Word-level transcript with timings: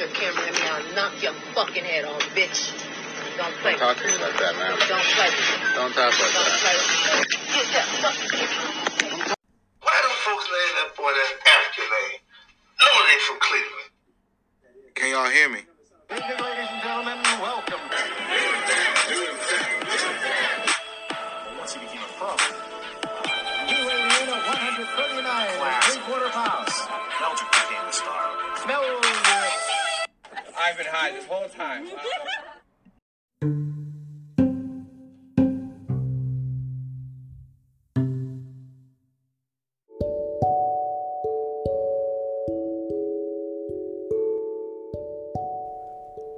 your 0.00 0.08
camera 0.16 0.48
at 0.48 0.54
me, 0.56 0.64
I'll 0.64 0.94
knock 0.96 1.12
your 1.22 1.34
fucking 1.52 1.84
head 1.84 2.06
off, 2.06 2.24
bitch. 2.32 2.72
Don't 3.36 3.52
play. 3.60 3.76
Talk 3.76 3.98
to 4.00 4.04
me 4.08 4.16
like 4.16 4.32
that, 4.40 4.56
man. 4.56 4.72
Don't 4.88 5.04
play. 5.12 5.28
Don't 5.76 5.92
talk 5.92 6.08
like 6.08 6.32
Don't 6.32 6.48
that. 6.48 6.64
play. 6.64 7.28
Get 7.52 7.68
that 7.76 7.84
fucking 8.00 8.32
Why 9.84 9.96
them 10.00 10.16
folks 10.24 10.48
name 10.48 10.72
that 10.80 10.96
boy 10.96 11.12
that 11.12 11.30
African 11.52 11.84
name? 11.84 12.16
No, 12.80 12.88
they 13.12 13.20
from 13.28 13.38
Cleveland. 13.44 13.92
Can 14.96 15.12
y'all 15.12 15.28
hear 15.28 15.48
me? 15.52 15.68
Ladies 16.08 16.24
and 16.32 16.80
gentlemen, 16.80 17.20
welcome. 17.44 17.84
Once 21.60 21.72
he 21.76 21.80
became 21.84 22.00
a 22.00 22.12
pro. 22.16 22.32
He 23.68 23.76
weighed 23.84 24.00
in 24.00 24.32
at 24.32 24.48
139 24.48 25.28
and 25.28 25.79
I've 30.62 30.76
been 30.76 30.86
high 30.90 31.10
this 31.12 31.24
whole 31.24 31.48
time. 31.48 31.86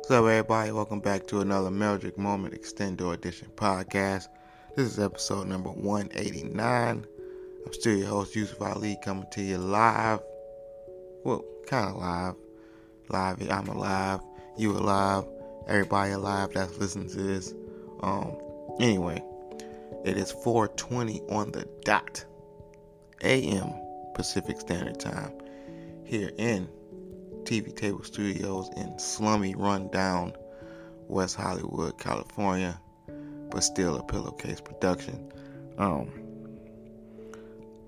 Up, 0.08 0.18
everybody? 0.24 0.70
Welcome 0.70 1.00
back 1.00 1.26
to 1.28 1.40
another 1.40 1.70
Meldrick 1.70 2.16
Moment 2.16 2.54
Extendo 2.54 3.14
Edition 3.14 3.48
podcast. 3.56 4.28
This 4.76 4.86
is 4.86 4.98
episode 5.00 5.48
number 5.48 5.70
189. 5.70 7.06
I'm 7.66 7.72
still 7.72 7.96
your 7.96 8.08
host, 8.08 8.36
Yusuf 8.36 8.60
Ali, 8.60 8.98
coming 9.02 9.26
to 9.32 9.42
you 9.42 9.58
live. 9.58 10.20
Well, 11.24 11.42
kind 11.66 11.88
of 11.88 11.96
live. 11.96 12.41
Live, 13.08 13.50
I'm 13.50 13.68
alive. 13.68 14.20
You 14.56 14.72
alive. 14.72 15.24
Everybody 15.66 16.12
alive 16.12 16.50
that's 16.52 16.76
listening 16.78 17.08
to 17.10 17.22
this. 17.22 17.54
Um, 18.00 18.36
anyway, 18.80 19.22
it 20.04 20.16
is 20.16 20.32
4:20 20.32 21.20
on 21.30 21.52
the 21.52 21.68
dot, 21.84 22.24
a.m. 23.22 23.72
Pacific 24.14 24.60
Standard 24.60 24.98
Time, 24.98 25.32
here 26.04 26.32
in 26.38 26.68
TV 27.44 27.74
Table 27.74 28.02
Studios 28.02 28.70
in 28.76 28.98
slummy, 28.98 29.54
rundown 29.54 30.34
West 31.08 31.36
Hollywood, 31.36 31.98
California, 31.98 32.80
but 33.50 33.62
still 33.62 33.96
a 33.96 34.02
pillowcase 34.02 34.60
production. 34.60 35.32
Um, 35.78 36.10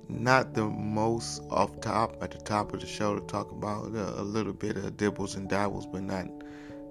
not 0.08 0.54
the 0.54 0.64
most 0.64 1.42
off 1.50 1.80
top 1.80 2.22
at 2.22 2.30
the 2.30 2.38
top 2.38 2.72
of 2.74 2.80
the 2.80 2.86
show 2.86 3.18
to 3.18 3.26
talk 3.26 3.50
about 3.50 3.86
a, 3.94 4.20
a 4.20 4.22
little 4.22 4.52
bit 4.52 4.76
of 4.76 4.96
dibbles 4.96 5.36
and 5.36 5.48
dabbles, 5.48 5.86
but 5.86 6.02
not 6.02 6.26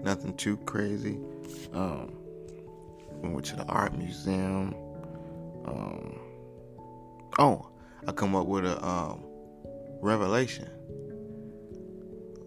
nothing 0.01 0.35
too 0.35 0.57
crazy. 0.57 1.19
Um, 1.73 2.13
we 3.21 3.29
went 3.29 3.45
to 3.47 3.55
the 3.55 3.65
art 3.65 3.97
museum. 3.97 4.75
Um, 5.65 6.19
oh, 7.39 7.69
I 8.07 8.11
come 8.11 8.35
up 8.35 8.47
with 8.47 8.65
a 8.65 8.83
um, 8.85 9.23
revelation 10.01 10.69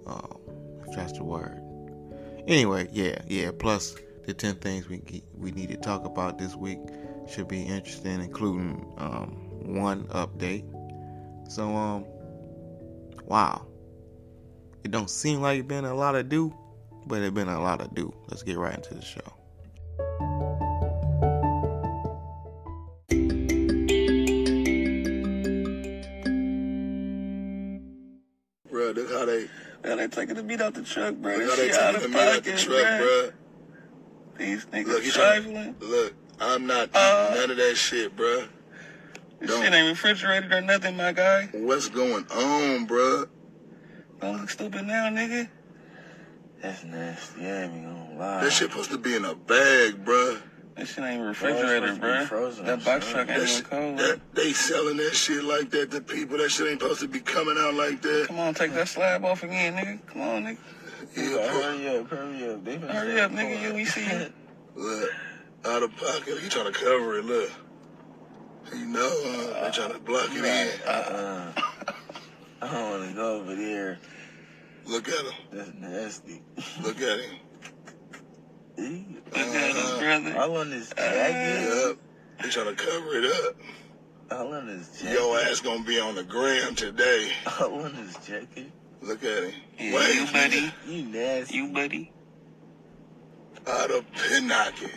um, 0.07 0.39
if 0.87 0.95
that's 0.95 1.13
the 1.13 1.25
word. 1.25 1.63
Anyway, 2.47 2.89
yeah, 2.93 3.19
yeah. 3.27 3.51
Plus 3.59 3.97
the 4.25 4.35
ten 4.35 4.55
things 4.57 4.89
we 4.89 5.03
we 5.37 5.51
need 5.51 5.69
to 5.71 5.77
talk 5.77 6.05
about 6.05 6.39
this 6.39 6.55
week 6.55 6.79
should 7.29 7.49
be 7.49 7.63
interesting, 7.63 8.21
including 8.21 8.87
um, 8.99 9.46
one 9.67 10.05
update. 10.09 10.65
So, 11.51 11.75
um, 11.75 12.05
wow, 13.25 13.67
it 14.85 14.91
don't 14.91 15.11
seem 15.11 15.41
like 15.41 15.61
it 15.61 15.69
been 15.69 15.85
a 15.85 15.95
lot 15.95 16.15
of 16.15 16.29
do, 16.29 16.55
but 17.07 17.23
it 17.23 17.35
been 17.35 17.49
a 17.49 17.61
lot 17.61 17.81
of 17.81 17.95
do. 17.95 18.13
Let's 18.29 18.43
get 18.43 18.59
right 18.59 18.75
into 18.75 18.95
the 18.95 19.03
show. 19.03 19.33
Bro, 28.71 28.91
look 28.93 29.11
how 29.11 29.25
they, 29.25 29.49
Man, 29.85 29.99
they 29.99 30.09
taking 30.09 30.35
the 30.35 30.43
meat 30.43 30.61
out 30.61 30.75
the 30.75 30.83
truck, 30.83 31.15
bro. 31.17 31.37
look 31.37 31.51
how 31.51 31.57
they 31.57 31.71
taking 31.71 32.03
the 32.03 32.09
meat 32.09 32.19
out 32.19 32.45
the 32.45 32.53
truck, 32.57 33.01
bro. 33.01 33.31
These 34.39 34.67
niggas 34.67 34.87
Look, 34.87 35.03
he 35.05 35.11
trying, 35.11 35.43
trifling. 35.45 35.77
look, 35.81 36.15
I'm 36.41 36.67
not 36.67 36.91
Uh, 36.95 37.33
none 37.35 37.51
of 37.53 37.57
that 37.57 37.77
shit, 37.77 38.15
bro. 38.17 38.47
This 39.47 39.55
don't. 39.57 39.65
shit 39.65 39.75
ain't 39.75 39.89
refrigerated 39.89 40.53
or 40.53 40.61
nothing, 40.61 40.97
my 40.97 41.13
guy. 41.13 41.49
What's 41.53 41.89
going 41.89 42.27
on, 42.31 42.87
bro? 42.87 43.27
Don't 44.21 44.41
look 44.41 44.51
stupid 44.51 44.87
now, 44.87 45.09
nigga. 45.09 45.49
That's 46.63 46.83
nasty. 46.85 47.43
I 47.47 47.63
ain't 47.65 47.73
even 47.75 47.85
gonna 47.85 48.19
lie. 48.19 48.45
That 48.45 48.53
shit 48.53 48.71
supposed 48.71 48.91
to 48.91 48.99
be 48.99 49.15
in 49.15 49.25
a 49.25 49.35
bag, 49.35 50.05
bro. 50.05 50.39
That 50.77 50.89
shit 50.89 51.05
ain't 51.05 51.23
refrigerated, 51.23 52.01
bro. 52.01 52.25
Frozen, 52.27 52.67
that 52.67 52.85
box 52.85 53.09
truck 53.11 53.29
ain't 53.31 53.41
That 53.41 53.49
even 53.51 53.65
cold. 53.65 53.99
that, 53.99 54.21
they 54.35 54.53
selling 54.53 54.97
that 54.99 55.15
shit 55.15 55.45
like 55.45 55.71
that 55.71 55.91
to 55.93 56.01
people. 56.01 56.39
That 56.39 56.51
shit 56.51 56.67
ain't 56.69 56.81
supposed 56.81 57.01
to 57.01 57.09
be 57.09 57.21
coming 57.21 57.57
out 57.59 57.75
like 57.75 58.03
that. 58.03 58.25
Come 58.29 58.39
on, 58.41 58.55
take 58.55 58.73
that 58.73 58.89
slab 58.89 59.25
off 59.25 59.43
again, 59.43 59.75
nigga. 59.75 60.07
Come 60.07 60.23
on, 60.23 60.45
nigga. 60.45 60.59
Yeah, 61.17 61.29
bro. 61.31 61.49
Hurry 61.63 61.89
up, 61.99 62.09
hurry 62.11 62.51
up. 62.51 62.65
They 62.65 62.77
finna 62.79 62.91
Hurry 62.91 63.21
up, 63.21 63.31
nigga. 63.31 63.55
pulling. 63.57 63.63
You, 63.63 63.75
we 63.75 63.85
see 63.85 64.05
it. 64.05 64.33
Look, 64.75 65.11
out 65.65 65.83
of 65.83 65.97
pocket. 65.97 66.39
He 66.41 66.49
trying 66.49 66.73
to 66.73 66.79
cover 66.79 67.19
it. 67.19 67.25
Look, 67.25 67.51
you 68.75 68.87
know, 68.87 69.53
uh, 69.57 69.65
they 69.65 69.71
trying 69.73 69.93
to 69.93 69.99
block 69.99 70.29
it 70.33 70.45
in. 70.45 70.81
Uh-uh. 70.87 71.53
I 72.63 72.73
don't 72.73 72.91
wanna 73.01 73.13
go 73.13 73.41
over 73.41 73.55
there. 73.55 73.99
Look 74.87 75.09
at 75.09 75.25
him. 75.25 75.33
That's 75.53 75.75
nasty. 75.75 76.43
Look 76.83 77.01
at 77.01 77.21
him. 77.21 77.37
Ew. 78.79 79.05
Look 79.27 79.37
at 79.37 79.75
his 79.75 79.91
brother. 79.99 80.39
All 80.39 80.57
on 80.59 80.71
his 80.71 80.89
jacket. 80.91 81.87
Yep. 81.87 81.97
They 82.43 82.49
trying 82.51 82.75
to 82.77 82.85
cover 82.85 83.15
it 83.19 83.25
up. 83.47 83.57
All 84.31 84.55
on 84.55 84.69
his 84.69 84.89
jacket. 85.01 85.13
Your 85.13 85.39
ass 85.41 85.61
gonna 85.61 85.85
be 85.85 85.99
on 86.01 86.15
the 86.15 86.25
gram 86.25 86.75
today. 86.75 87.33
All 87.61 87.83
on 87.83 87.95
his 87.95 88.17
jacket. 88.27 88.71
Look 89.03 89.23
at 89.25 89.45
him. 89.45 89.53
Yeah, 89.79 89.95
Wait, 89.95 90.15
you, 90.15 90.27
buddy. 90.33 90.73
You 90.89 91.03
nasty. 91.05 91.57
You, 91.57 91.69
buddy. 91.69 92.13
Out 93.67 93.91
of 93.91 94.05
pinocchio. 94.13 94.89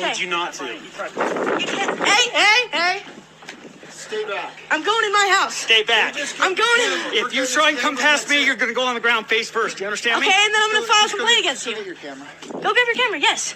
Told 0.00 0.18
you 0.18 0.28
not 0.28 0.52
to. 0.54 0.64
You 0.64 1.66
can't. 1.66 1.98
Hey, 2.00 2.30
hey, 2.30 2.68
hey! 2.72 3.02
Stay 3.88 4.24
back. 4.24 4.52
I'm 4.70 4.82
going 4.82 5.04
in 5.04 5.12
my 5.12 5.36
house. 5.38 5.54
Stay 5.54 5.82
back. 5.82 6.16
I'm 6.40 6.54
going 6.54 6.80
in. 6.80 7.26
If 7.26 7.34
you 7.34 7.46
try 7.46 7.70
and 7.70 7.78
come 7.78 7.96
past 7.96 8.30
me, 8.30 8.44
you're 8.44 8.56
gonna 8.56 8.72
go 8.72 8.86
on 8.86 8.94
the 8.94 9.00
ground 9.00 9.26
face 9.26 9.50
first. 9.50 9.76
Do 9.76 9.84
you 9.84 9.88
understand 9.88 10.20
me? 10.20 10.28
Okay, 10.28 10.36
and 10.36 10.54
then 10.54 10.62
I'm 10.62 10.72
gonna 10.72 10.86
file 10.86 11.06
a 11.06 11.08
complaint 11.10 11.40
against 11.40 11.66
you. 11.66 11.74
Go 11.74 11.78
get 11.78 11.86
your 11.86 11.96
camera. 11.96 12.26
Go 12.52 12.60
grab 12.60 12.86
your 12.86 12.94
camera. 12.94 13.20
Yes, 13.20 13.54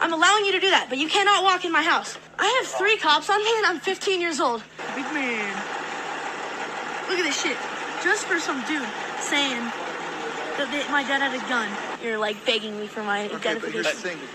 I'm 0.00 0.12
allowing 0.12 0.44
you 0.46 0.52
to 0.52 0.60
do 0.60 0.70
that, 0.70 0.86
but 0.88 0.98
you 0.98 1.08
cannot 1.08 1.44
walk 1.44 1.64
in 1.64 1.70
my 1.70 1.82
house. 1.82 2.18
I 2.38 2.46
have 2.60 2.66
three 2.66 2.96
cops 2.96 3.30
on 3.30 3.38
me, 3.44 3.56
and 3.58 3.66
I'm 3.66 3.78
15 3.78 4.20
years 4.20 4.40
old. 4.40 4.64
Big 4.96 5.04
man. 5.14 5.54
Look 7.08 7.18
at 7.18 7.24
this 7.24 7.40
shit. 7.40 7.56
Just 8.02 8.24
for 8.24 8.40
some 8.40 8.64
dude 8.66 8.88
saying 9.20 9.62
that 10.58 10.68
they, 10.72 10.82
my 10.90 11.04
dad 11.04 11.22
had 11.22 11.34
a 11.34 11.48
gun. 11.48 11.93
You're 12.04 12.18
like 12.18 12.44
begging 12.44 12.78
me 12.78 12.86
for 12.86 13.02
my 13.02 13.20
identification. 13.24 13.82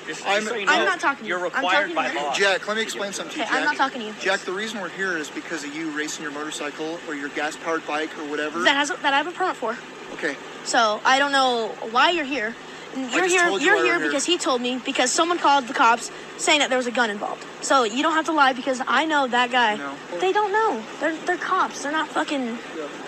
Just, 0.08 0.26
I'm- 0.26 0.44
so 0.44 0.56
you 0.56 0.66
I'm 0.68 0.86
not 0.86 1.00
talking 1.00 1.20
to 1.20 1.24
you. 1.26 1.30
You're 1.38 1.38
I'm 1.38 1.44
required 1.54 1.82
talking 1.94 1.96
by 1.96 2.08
to 2.10 2.14
you. 2.14 2.20
law. 2.24 2.34
Jack, 2.34 2.68
let 2.68 2.76
me 2.78 2.84
explain 2.84 3.14
something 3.14 3.32
to 3.34 3.38
you, 3.40 3.44
Okay, 3.44 3.52
Jack. 3.52 3.60
I'm 3.60 3.66
not 3.66 3.76
talking 3.78 4.02
to 4.02 4.08
you. 4.08 4.14
Jack, 4.20 4.40
the 4.42 4.52
reason 4.52 4.82
we're 4.82 4.90
here 4.90 5.16
is 5.18 5.30
because 5.30 5.64
of 5.64 5.76
you 5.76 5.92
racing 5.92 6.24
your 6.24 6.32
motorcycle 6.32 7.00
or 7.08 7.14
your 7.14 7.30
gas-powered 7.30 7.86
bike 7.86 8.10
or 8.18 8.28
whatever. 8.30 8.64
That 8.64 8.76
has 8.76 8.90
that 8.90 9.14
I 9.14 9.18
have 9.18 9.28
a 9.28 9.32
permit 9.32 9.56
for. 9.56 9.78
okay, 10.14 10.36
So 10.64 11.00
I 11.06 11.20
don't 11.20 11.32
know 11.32 11.68
why 11.92 12.10
you're 12.10 12.26
here. 12.26 12.56
And 12.96 13.12
You're 13.12 13.22
just 13.26 13.36
here. 13.36 13.46
told 13.48 13.62
you 13.62 13.68
You're 13.68 13.76
why 13.76 13.82
we're 13.82 13.86
here 13.86 14.00
here. 14.00 14.08
because 14.08 14.26
he 14.26 14.40
told 14.40 14.62
me 14.62 14.82
because 14.84 15.12
someone 15.12 15.38
called 15.38 15.68
the 15.68 15.76
cops 15.76 16.10
saying 16.38 16.58
that 16.60 16.70
there 16.70 16.78
was 16.80 16.88
a 16.88 16.92
gun 16.92 17.12
involved. 17.12 17.46
So 17.62 17.84
you 17.84 18.02
don't 18.02 18.14
have 18.14 18.26
to 18.26 18.32
lie 18.32 18.54
because 18.54 18.82
I 18.88 19.06
know 19.06 19.28
that 19.28 19.52
guy. 19.52 19.76
No. 19.76 19.94
They 20.20 20.32
don't 20.34 20.52
know. 20.52 20.82
They're 21.00 21.16
they're 21.28 21.38
cops. 21.38 21.84
They're 21.84 21.92
not 21.92 22.08
fucking 22.08 22.58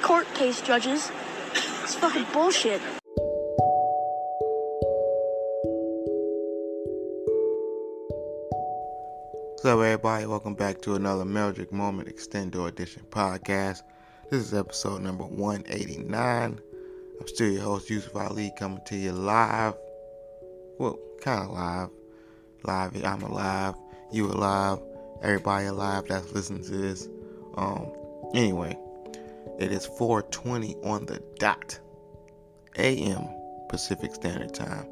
court 0.03 0.31
case 0.35 0.61
judges. 0.61 1.11
It's 1.83 1.95
fucking 1.95 2.27
bullshit. 2.31 2.79
What's 9.61 9.73
up, 9.73 9.79
everybody? 9.79 10.25
Welcome 10.25 10.55
back 10.55 10.81
to 10.81 10.95
another 10.95 11.23
Meldrick 11.23 11.71
Moment 11.71 12.09
Extendo 12.09 12.67
Edition 12.67 13.03
podcast. 13.11 13.83
This 14.31 14.41
is 14.41 14.55
episode 14.55 15.03
number 15.03 15.23
189. 15.23 16.59
I'm 17.19 17.27
still 17.27 17.51
your 17.51 17.61
host, 17.61 17.87
Yusuf 17.87 18.15
Ali, 18.15 18.51
coming 18.57 18.81
to 18.87 18.95
you 18.95 19.11
live. 19.11 19.75
Well, 20.79 20.97
kind 21.21 21.43
of 21.43 21.51
live. 21.51 21.89
Live, 22.63 23.05
I'm 23.05 23.21
alive. 23.21 23.75
You 24.11 24.31
alive. 24.31 24.79
Everybody 25.21 25.67
alive 25.67 26.05
that's 26.07 26.31
listening 26.31 26.63
to 26.63 26.71
this. 26.71 27.07
Um, 27.53 27.93
anyway, 28.33 28.75
it 29.59 29.71
is 29.71 29.85
4:20 29.85 30.83
on 30.83 31.05
the 31.05 31.21
dot, 31.37 31.79
a.m. 32.79 33.27
Pacific 33.69 34.15
Standard 34.15 34.55
Time, 34.55 34.87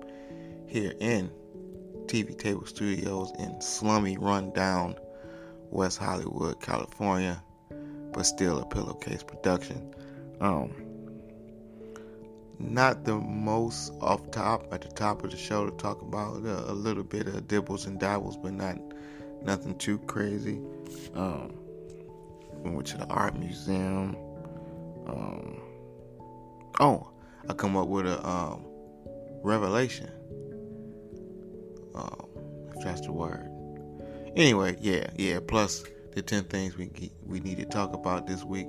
here 0.67 0.93
in 0.99 1.31
TV 2.09 2.35
Table 2.35 2.65
Studios 2.65 3.31
in 3.37 3.61
slummy, 3.61 4.17
rundown 4.17 4.95
West 5.69 5.99
Hollywood, 5.99 6.59
California, 6.59 7.41
but 8.11 8.23
still 8.23 8.57
a 8.57 8.65
pillowcase 8.65 9.21
production. 9.21 9.93
Um, 10.41 10.73
not 12.57 13.05
the 13.05 13.15
most 13.15 13.93
off 14.01 14.31
top 14.31 14.73
at 14.73 14.81
the 14.81 14.87
top 14.87 15.23
of 15.23 15.29
the 15.29 15.37
show 15.37 15.69
to 15.69 15.77
talk 15.77 16.01
about 16.01 16.37
a, 16.37 16.71
a 16.71 16.73
little 16.73 17.03
bit 17.03 17.27
of 17.27 17.47
dibbles 17.47 17.85
and 17.85 17.99
dabbles, 17.99 18.37
but 18.37 18.53
not 18.53 18.79
nothing 19.43 19.77
too 19.77 19.99
crazy. 19.99 20.59
Um, 21.13 21.53
we 22.63 22.71
went 22.71 22.87
to 22.87 22.97
the 22.97 23.05
art 23.05 23.37
museum. 23.37 24.17
Um, 25.05 25.61
oh, 26.79 27.11
I 27.47 27.53
come 27.53 27.77
up 27.77 27.87
with 27.87 28.07
a 28.07 28.27
um, 28.27 28.65
revelation. 29.43 30.09
Um, 31.95 32.27
if 32.75 32.83
that's 32.83 33.01
the 33.01 33.11
word. 33.11 33.49
Anyway, 34.35 34.77
yeah, 34.79 35.07
yeah. 35.17 35.39
Plus 35.45 35.83
the 36.13 36.21
ten 36.21 36.43
things 36.45 36.77
we 36.77 37.11
we 37.25 37.39
need 37.39 37.57
to 37.57 37.65
talk 37.65 37.93
about 37.93 38.27
this 38.27 38.43
week 38.43 38.67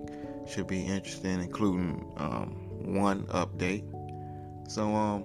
should 0.48 0.66
be 0.66 0.84
interesting, 0.84 1.40
including 1.40 2.12
um, 2.16 2.94
one 2.94 3.24
update. 3.28 3.84
So 4.70 4.94
um, 4.94 5.24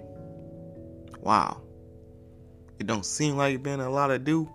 wow, 1.20 1.60
it 2.78 2.86
don't 2.86 3.06
seem 3.06 3.36
like 3.36 3.54
it 3.54 3.62
been 3.62 3.80
a 3.80 3.90
lot 3.90 4.10
of 4.10 4.24
do, 4.24 4.50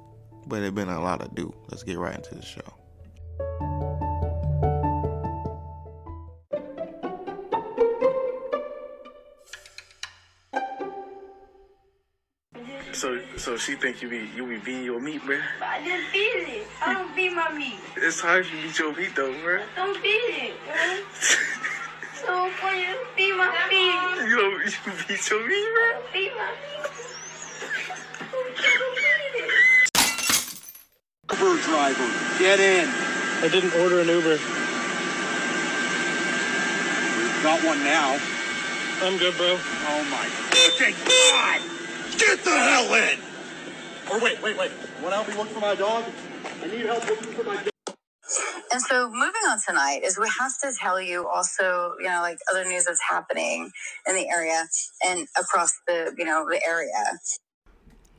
but 0.48 0.62
it 0.62 0.76
been 0.76 0.90
a 0.90 1.02
lot 1.02 1.22
of 1.22 1.34
do. 1.36 1.54
Let's 1.70 1.84
get 1.84 1.98
right 1.98 2.16
into 2.16 2.36
the 2.36 2.42
show. 2.42 2.81
So, 13.52 13.58
so 13.58 13.64
she 13.64 13.76
think 13.76 14.02
you 14.02 14.08
be 14.08 14.30
you 14.34 14.48
be 14.48 14.60
beating 14.60 14.86
your 14.86 15.02
meat, 15.02 15.22
bruh? 15.24 15.42
I 15.62 15.84
didn't 15.84 16.06
beat 16.14 16.64
it. 16.64 16.68
I 16.82 16.94
don't 16.94 17.14
beat 17.14 17.34
my 17.34 17.52
meat. 17.52 17.82
It's 17.98 18.22
hard 18.22 18.46
if 18.46 18.54
you 18.54 18.62
beat 18.62 18.80
your 18.80 18.96
meat 18.96 19.14
though, 19.14 19.34
bruh. 19.44 19.62
Don't 19.76 20.02
beat 20.02 20.24
it, 20.40 20.54
bro. 20.64 20.74
So 22.24 22.50
for 22.62 22.72
you 22.72 22.96
to 22.96 23.06
beat 23.18 23.36
my 23.36 23.52
feet. 23.68 23.92
You 24.30 24.38
don't 24.40 24.64
you 24.64 24.94
beat 25.04 25.30
your 25.30 25.44
meat, 25.46 25.68
bruh? 25.76 26.14
Beat 26.14 26.32
my 26.40 26.48
meat. 26.64 26.88
Uber 31.32 31.62
driver, 31.68 32.08
get 32.40 32.60
in. 32.62 32.88
I 32.88 33.50
didn't 33.52 33.74
order 33.84 34.00
an 34.00 34.08
Uber. 34.08 34.40
Got 37.44 37.60
one 37.68 37.84
now. 37.84 38.18
I'm 39.04 39.18
good, 39.18 39.36
bro. 39.36 39.60
Oh 39.60 40.04
my 40.10 40.24
fucking 40.56 40.96
god! 41.04 41.60
Get 42.18 42.44
the 42.46 42.52
hell 42.52 42.94
in! 42.94 43.31
Or 44.12 44.20
wait, 44.20 44.42
wait, 44.44 44.58
wait. 44.58 44.72
Want 45.02 45.10
to 45.10 45.16
help 45.16 45.28
me 45.30 45.36
look 45.36 45.48
for 45.48 45.62
my 45.62 45.74
dog? 45.74 46.04
I 46.62 46.68
need 46.68 46.86
help 46.86 47.08
looking 47.08 47.32
for 47.32 47.44
my 47.44 47.56
dog. 47.56 47.68
And 48.74 48.82
so 48.82 49.10
moving 49.10 49.42
on 49.50 49.58
tonight 49.66 50.02
is 50.04 50.18
we 50.20 50.30
have 50.40 50.52
to 50.64 50.74
tell 50.78 51.02
you 51.02 51.28
also, 51.28 51.94
you 52.00 52.08
know, 52.08 52.22
like 52.22 52.38
other 52.52 52.66
news 52.66 52.86
that's 52.86 53.02
happening 53.10 53.72
in 54.08 54.16
the 54.16 54.30
area 54.30 54.66
and 55.06 55.28
across 55.40 55.74
the, 55.88 56.14
you 56.18 56.26
know, 56.26 56.46
the 56.50 56.62
area. 56.68 57.20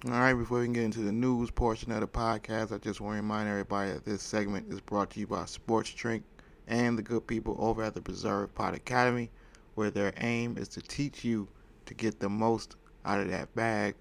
All 0.07 0.13
right, 0.13 0.35
before 0.35 0.61
we 0.61 0.65
can 0.65 0.73
get 0.73 0.85
into 0.85 1.01
the 1.01 1.13
news 1.13 1.51
portion 1.51 1.93
of 1.93 2.01
the 2.01 2.09
podcast, 2.09 2.73
I 2.73 2.79
just 2.79 3.01
want 3.01 3.17
to 3.17 3.23
remind 3.23 3.49
everybody 3.49 3.93
that 3.93 4.05
this 4.05 4.23
segment 4.23 4.73
is 4.73 4.81
brought 4.81 5.11
to 5.11 5.21
you 5.21 5.27
by 5.27 5.45
Sports 5.45 5.93
Drink 5.93 6.25
and 6.67 6.99
the 6.99 7.03
good 7.03 7.27
people 7.27 7.57
over 7.59 7.83
at 7.83 7.95
the 7.95 8.01
Preserve 8.01 8.55
Pot 8.55 8.75
Academy, 8.75 9.31
where 9.75 9.91
their 9.91 10.13
aim 10.17 10.57
is 10.59 10.69
to 10.69 10.81
teach 10.81 11.23
you 11.23 11.49
to 11.87 11.95
get 11.95 12.19
the 12.19 12.29
most 12.29 12.77
out 13.05 13.21
of 13.21 13.31
that 13.31 13.55
bag. 13.55 13.95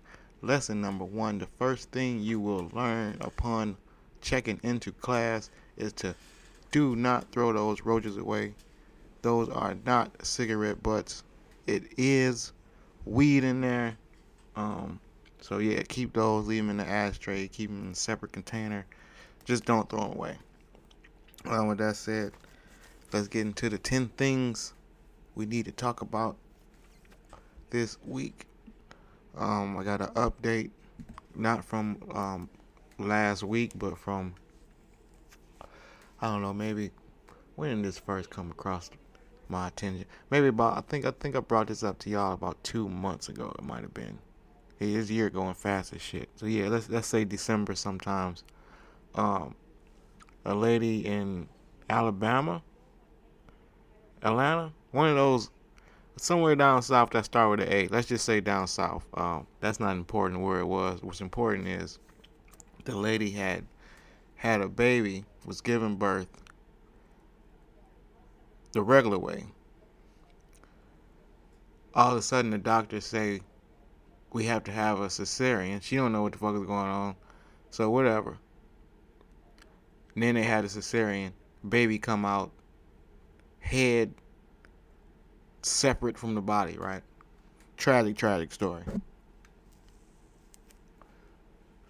Lesson 0.44 0.82
number 0.82 1.06
one 1.06 1.38
the 1.38 1.46
first 1.46 1.92
thing 1.92 2.20
you 2.20 2.40
will 2.40 2.70
learn 2.74 3.18
upon 3.22 3.78
checking 4.22 4.60
into 4.64 4.92
class 4.92 5.50
is 5.78 5.94
to 5.94 6.16
do 6.72 6.96
not 6.96 7.32
throw 7.32 7.54
those 7.54 7.82
roaches 7.82 8.18
away. 8.18 8.56
Those 9.22 9.50
are 9.50 9.76
not 9.86 10.26
cigarette 10.26 10.82
butts. 10.82 11.24
It 11.68 11.84
is 11.98 12.54
weed 13.06 13.44
in 13.44 13.62
there. 13.62 13.98
Um, 14.56 15.00
so 15.42 15.60
yeah, 15.60 15.84
keep 15.84 16.14
those, 16.14 16.48
leave 16.48 16.64
them 16.64 16.72
in 16.72 16.78
the 16.78 16.88
ashtray, 16.88 17.48
keep 17.48 17.70
them 17.70 17.86
in 17.86 17.92
a 17.92 17.96
separate 17.96 18.32
container. 18.32 18.86
Just 19.44 19.66
don't 19.66 19.90
throw 19.90 20.02
them 20.02 20.14
away. 20.14 20.38
Well, 21.46 21.68
with 21.68 21.80
that 21.80 21.96
said, 21.96 22.32
let's 23.12 23.28
get 23.28 23.42
into 23.42 23.70
the 23.70 23.78
10 23.78 24.10
things 24.18 24.74
we 25.36 25.46
need 25.46 25.66
to 25.66 25.72
talk 25.72 26.02
about 26.02 26.36
this 27.70 27.98
week. 28.06 28.46
Um, 29.38 29.78
I 29.78 29.83
got 29.83 30.01
an 30.01 30.07
update, 30.10 30.72
not 31.36 31.63
from 31.63 31.98
um, 32.13 32.50
last 32.98 33.44
week, 33.44 33.72
but 33.75 33.98
from 33.98 34.36
I 36.19 36.28
don't 36.28 36.42
know, 36.42 36.54
maybe 36.54 36.92
when 37.56 37.78
did 37.78 37.86
this 37.86 37.98
first 37.98 38.30
come 38.30 38.51
across 38.51 38.92
my 39.50 39.69
attention? 39.69 40.06
Maybe 40.30 40.48
about 40.48 40.78
I 40.78 40.81
think 40.81 41.06
I 41.06 41.12
think 41.12 41.36
I 41.36 41.39
brought 41.39 41.68
this 41.68 41.83
up 41.83 41.98
to 42.00 42.10
y'all 42.10 42.33
about 42.33 42.63
two 42.63 42.88
months 42.88 43.30
ago. 43.30 43.54
It 43.57 43.63
might 43.63 43.81
have 43.81 43.94
been. 43.94 44.19
Hey, 44.78 44.94
this 44.94 45.10
year 45.10 45.30
going 45.30 45.54
fast 45.54 45.94
as 45.94 46.01
shit. 46.01 46.30
So 46.36 46.45
yeah, 46.45 46.68
let's 46.68 46.89
let's 46.89 47.07
say 47.07 47.25
December 47.25 47.75
sometimes. 47.75 48.44
Um, 49.16 49.56
a 50.45 50.56
lady 50.56 51.06
in 51.06 51.48
Alabama, 51.89 52.63
Atlanta, 54.24 54.72
one 54.92 55.10
of 55.10 55.16
those 55.16 55.50
somewhere 56.18 56.56
down 56.56 56.81
south 56.81 57.12
that 57.12 57.25
start 57.25 57.52
with 57.52 57.68
an 57.68 57.74
A. 57.74 57.88
Let's 57.88 58.08
just 58.08 58.25
say 58.25 58.42
down 58.42 58.68
south. 58.68 59.06
Um, 59.13 59.48
that's 59.60 59.80
not 59.80 59.96
important 59.96 60.42
where 60.42 60.60
it 60.60 60.66
was. 60.66 61.02
What's 61.02 61.22
important 61.22 61.68
is 61.68 62.00
the 62.86 62.96
lady 62.96 63.31
had 63.31 63.66
had 64.36 64.62
a 64.62 64.68
baby, 64.68 65.24
was 65.46 65.62
giving 65.62 65.96
birth 65.96 66.28
the 68.72 68.81
regular 68.81 69.19
way. 69.19 69.46
All 71.94 72.12
of 72.12 72.18
a 72.18 72.22
sudden, 72.22 72.52
the 72.52 72.57
doctors 72.57 73.06
say 73.06 73.42
we 74.34 74.46
have 74.46 74.64
to 74.64 74.72
have 74.72 75.00
a 75.00 75.07
cesarean. 75.07 75.81
She 75.81 75.98
don't 75.98 76.12
know 76.12 76.24
what 76.24 76.31
the 76.31 76.38
fuck 76.38 76.56
is 76.56 76.64
going 76.64 76.88
on, 76.88 77.16
so 77.69 77.90
whatever. 77.90 78.38
And 80.16 80.24
then 80.24 80.36
they 80.36 80.44
had 80.44 80.66
a 80.66 80.68
cesarean. 80.68 81.34
Baby 81.68 82.00
come 82.00 82.25
out, 82.25 82.52
head 83.60 84.14
separate 85.66 86.18
from 86.18 86.36
the 86.36 86.42
body, 86.42 86.78
right? 86.78 87.04
Tragic, 87.78 88.18
tragic 88.18 88.52
story. 88.52 88.84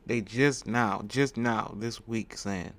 They 0.05 0.21
just 0.21 0.67
now, 0.67 1.03
just 1.07 1.37
now, 1.37 1.73
this 1.77 2.05
week 2.07 2.35
saying, 2.35 2.73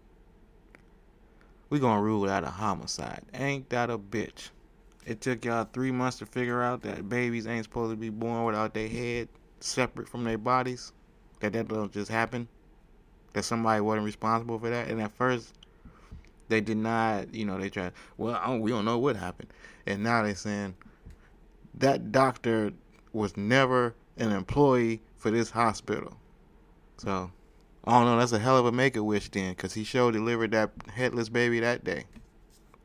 we 1.71 1.79
gonna 1.79 2.03
rule 2.03 2.29
out 2.29 2.45
a 2.45 2.51
homicide. 2.51 3.23
Ain't 3.33 3.71
that 3.71 3.89
a 3.89 3.97
bitch? 3.97 4.51
It 5.07 5.21
took 5.21 5.45
y'all 5.45 5.67
three 5.73 5.91
months 5.91 6.19
to 6.19 6.27
figure 6.27 6.63
out 6.63 6.83
that 6.83 7.09
babies 7.09 7.47
ain't 7.47 7.65
supposed 7.65 7.93
to 7.93 7.97
be 7.97 8.11
born 8.11 8.45
without 8.45 8.75
their 8.75 8.89
head 8.89 9.29
separate 9.61 10.09
from 10.09 10.25
their 10.25 10.39
bodies. 10.39 10.93
That 11.41 11.55
that 11.55 11.69
don't 11.69 11.93
just 11.93 12.11
happen. 12.11 12.47
That 13.33 13.45
somebody 13.45 13.81
wasn't 13.81 14.05
responsible 14.05 14.59
for 14.59 14.69
that. 14.69 14.89
And 14.89 15.01
at 15.01 15.13
first, 15.13 15.55
they 16.49 16.61
denied. 16.61 17.35
You 17.35 17.47
know, 17.47 17.59
they 17.59 17.71
tried. 17.71 17.93
Well, 18.17 18.41
don't, 18.45 18.61
we 18.61 18.71
don't 18.71 18.85
know 18.85 18.99
what 18.99 19.17
happened. 19.17 19.49
And 19.87 20.05
now 20.05 20.23
they're 20.23 20.35
saying 20.35 20.75
that 21.75 22.13
doctor 22.13 22.73
was 23.13 23.37
never 23.37 23.95
an 24.17 24.33
employee 24.33 25.01
for 25.17 25.31
this 25.31 25.51
hospital. 25.51 26.17
So, 26.99 27.31
I 27.85 27.93
don't 27.93 28.05
know. 28.05 28.19
That's 28.19 28.33
a 28.33 28.39
hell 28.39 28.59
of 28.59 28.67
a 28.67 28.73
make 28.73 28.97
a 28.97 29.03
wish 29.03 29.29
then, 29.31 29.53
because 29.53 29.75
he 29.75 29.85
sure 29.85 30.13
delivered 30.13 30.53
that 30.53 30.71
headless 30.93 31.29
baby 31.29 31.61
that 31.61 31.85
day. 31.85 32.05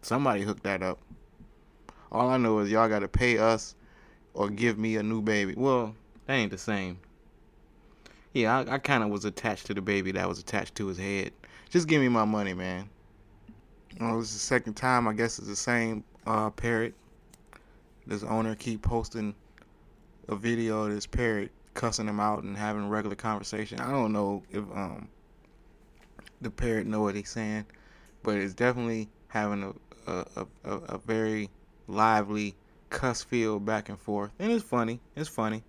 Somebody 0.01 0.43
hooked 0.43 0.63
that 0.63 0.81
up. 0.81 0.99
All 2.11 2.29
I 2.29 2.37
know 2.37 2.59
is 2.59 2.71
y'all 2.71 2.87
got 2.87 2.99
to 2.99 3.07
pay 3.07 3.37
us 3.37 3.75
or 4.33 4.49
give 4.49 4.77
me 4.77 4.95
a 4.95 5.03
new 5.03 5.21
baby. 5.21 5.53
Well, 5.55 5.95
that 6.25 6.33
ain't 6.35 6.51
the 6.51 6.57
same. 6.57 6.99
Yeah, 8.33 8.59
I, 8.59 8.75
I 8.75 8.77
kind 8.77 9.03
of 9.03 9.09
was 9.09 9.25
attached 9.25 9.65
to 9.67 9.73
the 9.73 9.81
baby 9.81 10.11
that 10.13 10.27
was 10.27 10.39
attached 10.39 10.75
to 10.75 10.87
his 10.87 10.97
head. 10.97 11.31
Just 11.69 11.87
give 11.87 12.01
me 12.01 12.07
my 12.07 12.23
money, 12.23 12.53
man. 12.53 12.89
Well, 13.99 14.19
this 14.19 14.29
is 14.29 14.33
the 14.33 14.39
second 14.39 14.75
time. 14.75 15.07
I 15.07 15.13
guess 15.13 15.39
it's 15.39 15.47
the 15.47 15.55
same 15.55 16.03
uh, 16.25 16.51
parrot. 16.51 16.93
This 18.07 18.23
owner 18.23 18.55
keep 18.55 18.81
posting 18.83 19.35
a 20.29 20.35
video 20.35 20.83
of 20.83 20.93
this 20.93 21.05
parrot 21.05 21.51
cussing 21.73 22.07
him 22.07 22.21
out 22.21 22.41
and 22.43 22.55
having 22.55 22.85
a 22.85 22.87
regular 22.87 23.17
conversation. 23.17 23.81
I 23.81 23.91
don't 23.91 24.13
know 24.13 24.43
if 24.49 24.63
um 24.73 25.09
the 26.39 26.49
parrot 26.49 26.87
know 26.87 27.01
what 27.01 27.15
he's 27.15 27.29
saying, 27.29 27.65
but 28.23 28.37
it's 28.37 28.53
definitely 28.53 29.09
having 29.27 29.61
a 29.61 29.73
a, 30.09 30.47
a, 30.63 30.69
a 30.69 30.97
very 30.99 31.49
lively 31.87 32.55
cuss 32.89 33.23
feel 33.23 33.59
back 33.59 33.89
and 33.89 33.99
forth. 33.99 34.31
And 34.39 34.53
it's 34.53 34.63
funny. 34.63 35.01
It's 35.17 35.27
funny. 35.27 35.63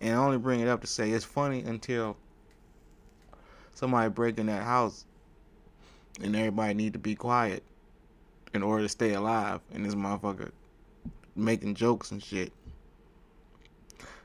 And 0.00 0.14
I 0.14 0.16
only 0.16 0.38
bring 0.38 0.60
it 0.60 0.68
up 0.68 0.80
to 0.82 0.86
say 0.86 1.10
it's 1.10 1.24
funny 1.24 1.62
until 1.62 2.16
somebody 3.74 4.08
break 4.10 4.38
in 4.38 4.46
that 4.46 4.62
house 4.62 5.06
and 6.22 6.36
everybody 6.36 6.74
need 6.74 6.92
to 6.92 7.00
be 7.00 7.16
quiet 7.16 7.64
in 8.52 8.62
order 8.62 8.84
to 8.84 8.88
stay 8.88 9.14
alive 9.14 9.60
and 9.72 9.84
this 9.84 9.96
motherfucker 9.96 10.52
making 11.36 11.74
jokes 11.74 12.10
and 12.10 12.22
shit. 12.22 12.52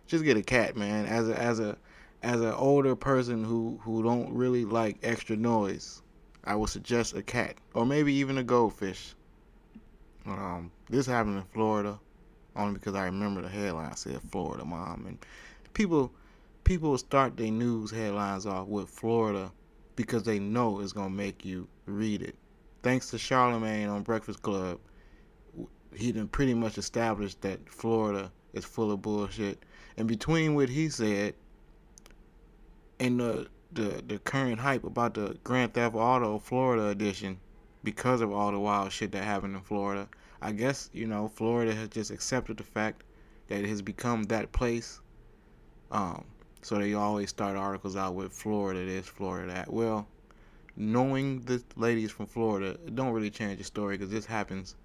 Just 0.07 0.23
get 0.23 0.37
a 0.37 0.41
cat, 0.41 0.75
man. 0.75 1.05
As 1.05 1.29
a 1.29 1.39
as 1.39 1.59
a 1.59 1.77
as 2.23 2.41
an 2.41 2.53
older 2.53 2.95
person 2.95 3.43
who 3.43 3.79
who 3.83 4.03
don't 4.03 4.33
really 4.33 4.65
like 4.65 4.97
extra 5.03 5.35
noise, 5.35 6.01
I 6.43 6.55
would 6.55 6.69
suggest 6.69 7.15
a 7.15 7.21
cat 7.21 7.55
or 7.73 7.85
maybe 7.85 8.13
even 8.13 8.37
a 8.37 8.43
goldfish. 8.43 9.15
Um, 10.25 10.71
this 10.89 11.05
happened 11.05 11.37
in 11.37 11.43
Florida. 11.53 11.99
only 12.55 12.73
because 12.73 12.95
I 12.95 13.05
remember 13.05 13.41
the 13.41 13.49
headline 13.49 13.95
said 13.95 14.19
Florida 14.31 14.65
mom, 14.65 15.05
and 15.07 15.17
people 15.73 16.11
people 16.63 16.97
start 16.97 17.37
their 17.37 17.51
news 17.51 17.91
headlines 17.91 18.45
off 18.45 18.67
with 18.67 18.89
Florida 18.89 19.51
because 19.95 20.23
they 20.23 20.39
know 20.39 20.79
it's 20.79 20.93
gonna 20.93 21.09
make 21.09 21.45
you 21.45 21.67
read 21.85 22.21
it. 22.21 22.35
Thanks 22.83 23.09
to 23.11 23.17
Charlemagne 23.17 23.89
on 23.89 24.03
Breakfast 24.03 24.41
Club, 24.41 24.79
he 25.93 26.11
done 26.11 26.27
pretty 26.27 26.53
much 26.53 26.77
established 26.77 27.41
that 27.41 27.69
Florida 27.69 28.31
is 28.53 28.65
full 28.65 28.91
of 28.91 29.01
bullshit. 29.01 29.63
And 29.97 30.07
between 30.07 30.55
what 30.55 30.69
he 30.69 30.89
said 30.89 31.35
and 32.99 33.19
the 33.19 33.47
the, 33.71 34.03
the 34.07 34.17
current 34.19 34.59
hype 34.59 34.83
about 34.83 35.13
the 35.13 35.37
Grand 35.43 35.75
Theft 35.75 35.95
Auto 35.95 36.39
Florida 36.39 36.87
edition, 36.87 37.39
because 37.83 38.19
of 38.21 38.31
all 38.31 38.51
the 38.51 38.59
wild 38.59 38.91
shit 38.91 39.11
that 39.11 39.23
happened 39.23 39.55
in 39.55 39.61
Florida, 39.61 40.07
I 40.41 40.51
guess 40.53 40.89
you 40.93 41.05
know 41.05 41.27
Florida 41.27 41.73
has 41.75 41.89
just 41.89 42.11
accepted 42.11 42.57
the 42.57 42.63
fact 42.63 43.03
that 43.47 43.63
it 43.63 43.69
has 43.69 43.81
become 43.81 44.23
that 44.23 44.51
place. 44.51 44.99
Um, 45.91 46.23
so 46.61 46.77
they 46.77 46.93
always 46.93 47.29
start 47.29 47.57
articles 47.57 47.95
out 47.95 48.15
with 48.15 48.33
Florida 48.33 48.85
this, 48.85 49.07
Florida 49.07 49.53
that. 49.53 49.71
Well, 49.71 50.07
knowing 50.75 51.41
the 51.41 51.63
ladies 51.75 52.11
from 52.11 52.25
Florida, 52.25 52.77
don't 52.95 53.11
really 53.11 53.29
change 53.29 53.57
the 53.57 53.63
story 53.63 53.97
because 53.97 54.11
this 54.11 54.25
happens 54.25 54.75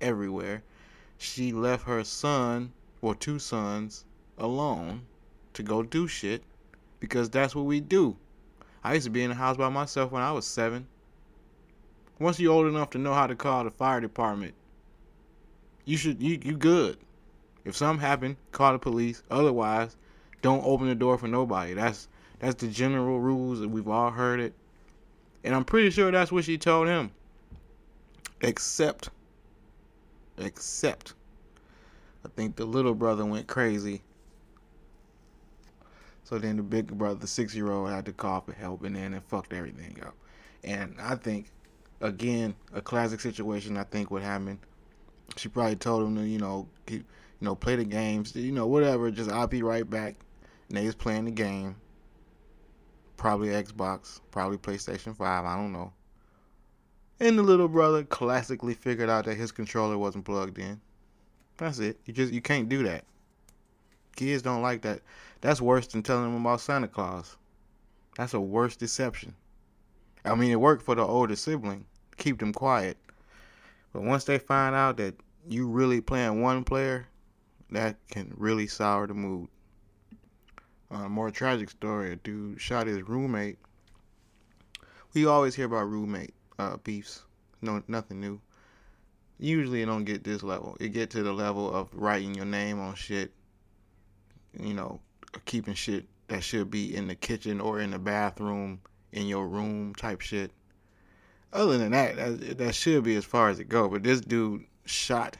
everywhere. 0.00 0.62
She 1.18 1.52
left 1.52 1.86
her 1.86 2.04
son 2.04 2.72
or 3.00 3.14
two 3.14 3.38
sons 3.38 4.04
alone 4.38 5.02
to 5.54 5.62
go 5.62 5.82
do 5.82 6.06
shit 6.06 6.42
because 7.00 7.30
that's 7.30 7.54
what 7.54 7.64
we 7.64 7.80
do. 7.80 8.16
I 8.84 8.94
used 8.94 9.04
to 9.04 9.10
be 9.10 9.22
in 9.22 9.30
the 9.30 9.36
house 9.36 9.56
by 9.56 9.68
myself 9.68 10.12
when 10.12 10.22
I 10.22 10.32
was 10.32 10.46
seven. 10.46 10.86
Once 12.18 12.38
you're 12.38 12.52
old 12.52 12.66
enough 12.66 12.90
to 12.90 12.98
know 12.98 13.14
how 13.14 13.26
to 13.26 13.34
call 13.34 13.64
the 13.64 13.70
fire 13.70 14.00
department, 14.00 14.54
you 15.84 15.96
should 15.96 16.22
you 16.22 16.38
you 16.42 16.56
good. 16.56 16.98
If 17.64 17.76
something 17.76 18.00
happened, 18.00 18.36
call 18.52 18.72
the 18.72 18.78
police. 18.78 19.22
Otherwise, 19.30 19.96
don't 20.40 20.64
open 20.64 20.88
the 20.88 20.94
door 20.94 21.18
for 21.18 21.28
nobody. 21.28 21.74
That's 21.74 22.08
that's 22.38 22.56
the 22.56 22.68
general 22.68 23.18
rules 23.18 23.60
that 23.60 23.68
we've 23.68 23.88
all 23.88 24.10
heard 24.10 24.40
it. 24.40 24.54
And 25.42 25.54
I'm 25.54 25.64
pretty 25.64 25.90
sure 25.90 26.10
that's 26.10 26.32
what 26.32 26.44
she 26.44 26.58
told 26.58 26.88
him. 26.88 27.10
Except 28.40 29.10
except 30.38 31.14
I 32.24 32.28
think 32.34 32.56
the 32.56 32.64
little 32.64 32.94
brother 32.94 33.24
went 33.24 33.46
crazy. 33.46 34.02
So 36.24 36.38
then 36.38 36.56
the 36.56 36.62
big 36.64 36.88
brother, 36.88 37.20
the 37.20 37.26
six 37.28 37.54
year 37.54 37.70
old, 37.70 37.88
had 37.88 38.04
to 38.06 38.12
call 38.12 38.40
for 38.40 38.52
help 38.52 38.82
and 38.82 38.96
then 38.96 39.14
it 39.14 39.22
fucked 39.28 39.52
everything 39.52 39.96
up. 40.04 40.14
And 40.64 40.96
I 41.00 41.14
think, 41.14 41.52
again, 42.00 42.56
a 42.74 42.80
classic 42.80 43.20
situation, 43.20 43.76
I 43.76 43.84
think 43.84 44.10
what 44.10 44.22
happened. 44.22 44.58
She 45.36 45.48
probably 45.48 45.76
told 45.76 46.02
him 46.04 46.16
to, 46.16 46.26
you 46.26 46.38
know, 46.38 46.66
keep, 46.86 47.04
you 47.40 47.44
know, 47.44 47.54
play 47.54 47.76
the 47.76 47.84
games, 47.84 48.34
you 48.34 48.50
know, 48.50 48.66
whatever, 48.66 49.10
just 49.12 49.30
I'll 49.30 49.46
be 49.46 49.62
right 49.62 49.88
back. 49.88 50.16
And 50.68 50.76
they 50.76 50.86
was 50.86 50.96
playing 50.96 51.26
the 51.26 51.30
game. 51.30 51.76
Probably 53.16 53.48
Xbox, 53.48 54.20
probably 54.32 54.58
PlayStation 54.58 55.16
5, 55.16 55.44
I 55.44 55.56
don't 55.56 55.72
know. 55.72 55.92
And 57.18 57.38
the 57.38 57.42
little 57.42 57.68
brother 57.68 58.04
classically 58.04 58.74
figured 58.74 59.08
out 59.08 59.24
that 59.24 59.36
his 59.36 59.50
controller 59.50 59.96
wasn't 59.96 60.26
plugged 60.26 60.58
in. 60.58 60.80
That's 61.56 61.78
it. 61.78 61.98
You 62.04 62.12
just 62.12 62.32
you 62.32 62.42
can't 62.42 62.68
do 62.68 62.82
that. 62.82 63.04
Kids 64.16 64.42
don't 64.42 64.60
like 64.60 64.82
that. 64.82 65.00
That's 65.40 65.60
worse 65.60 65.86
than 65.86 66.02
telling 66.02 66.24
them 66.24 66.44
about 66.44 66.60
Santa 66.60 66.88
Claus. 66.88 67.36
That's 68.16 68.34
a 68.34 68.40
worse 68.40 68.76
deception. 68.76 69.34
I 70.24 70.34
mean, 70.34 70.50
it 70.50 70.60
worked 70.60 70.82
for 70.82 70.94
the 70.94 71.02
older 71.02 71.36
sibling, 71.36 71.86
keep 72.16 72.38
them 72.38 72.52
quiet. 72.52 72.98
But 73.92 74.02
once 74.02 74.24
they 74.24 74.38
find 74.38 74.74
out 74.74 74.98
that 74.98 75.14
you 75.48 75.68
really 75.68 76.00
playing 76.02 76.42
one 76.42 76.64
player, 76.64 77.06
that 77.70 77.96
can 78.10 78.34
really 78.36 78.66
sour 78.66 79.06
the 79.06 79.14
mood. 79.14 79.48
Uh, 80.90 81.04
a 81.04 81.08
more 81.08 81.30
tragic 81.30 81.70
story: 81.70 82.12
a 82.12 82.16
dude 82.16 82.60
shot 82.60 82.86
his 82.86 83.02
roommate. 83.02 83.58
We 85.14 85.24
always 85.24 85.54
hear 85.54 85.66
about 85.66 85.88
roommate 85.88 86.34
uh, 86.58 86.76
beefs. 86.78 87.22
No, 87.62 87.82
nothing 87.88 88.20
new. 88.20 88.40
Usually 89.38 89.82
it 89.82 89.86
don't 89.86 90.04
get 90.04 90.24
this 90.24 90.42
level. 90.42 90.76
It 90.80 90.88
get 90.90 91.10
to 91.10 91.22
the 91.22 91.32
level 91.32 91.74
of 91.74 91.88
writing 91.92 92.34
your 92.34 92.46
name 92.46 92.80
on 92.80 92.94
shit. 92.94 93.32
You 94.58 94.74
know, 94.74 95.00
keeping 95.44 95.74
shit 95.74 96.06
that 96.28 96.42
should 96.42 96.70
be 96.70 96.96
in 96.96 97.06
the 97.06 97.14
kitchen 97.14 97.60
or 97.60 97.80
in 97.80 97.90
the 97.90 97.98
bathroom 97.98 98.80
in 99.12 99.26
your 99.26 99.46
room 99.46 99.94
type 99.94 100.20
shit. 100.20 100.50
Other 101.52 101.78
than 101.78 101.92
that, 101.92 102.16
that, 102.16 102.58
that 102.58 102.74
should 102.74 103.04
be 103.04 103.16
as 103.16 103.24
far 103.24 103.48
as 103.48 103.58
it 103.58 103.68
go. 103.68 103.88
But 103.88 104.02
this 104.02 104.20
dude 104.20 104.64
shot 104.84 105.36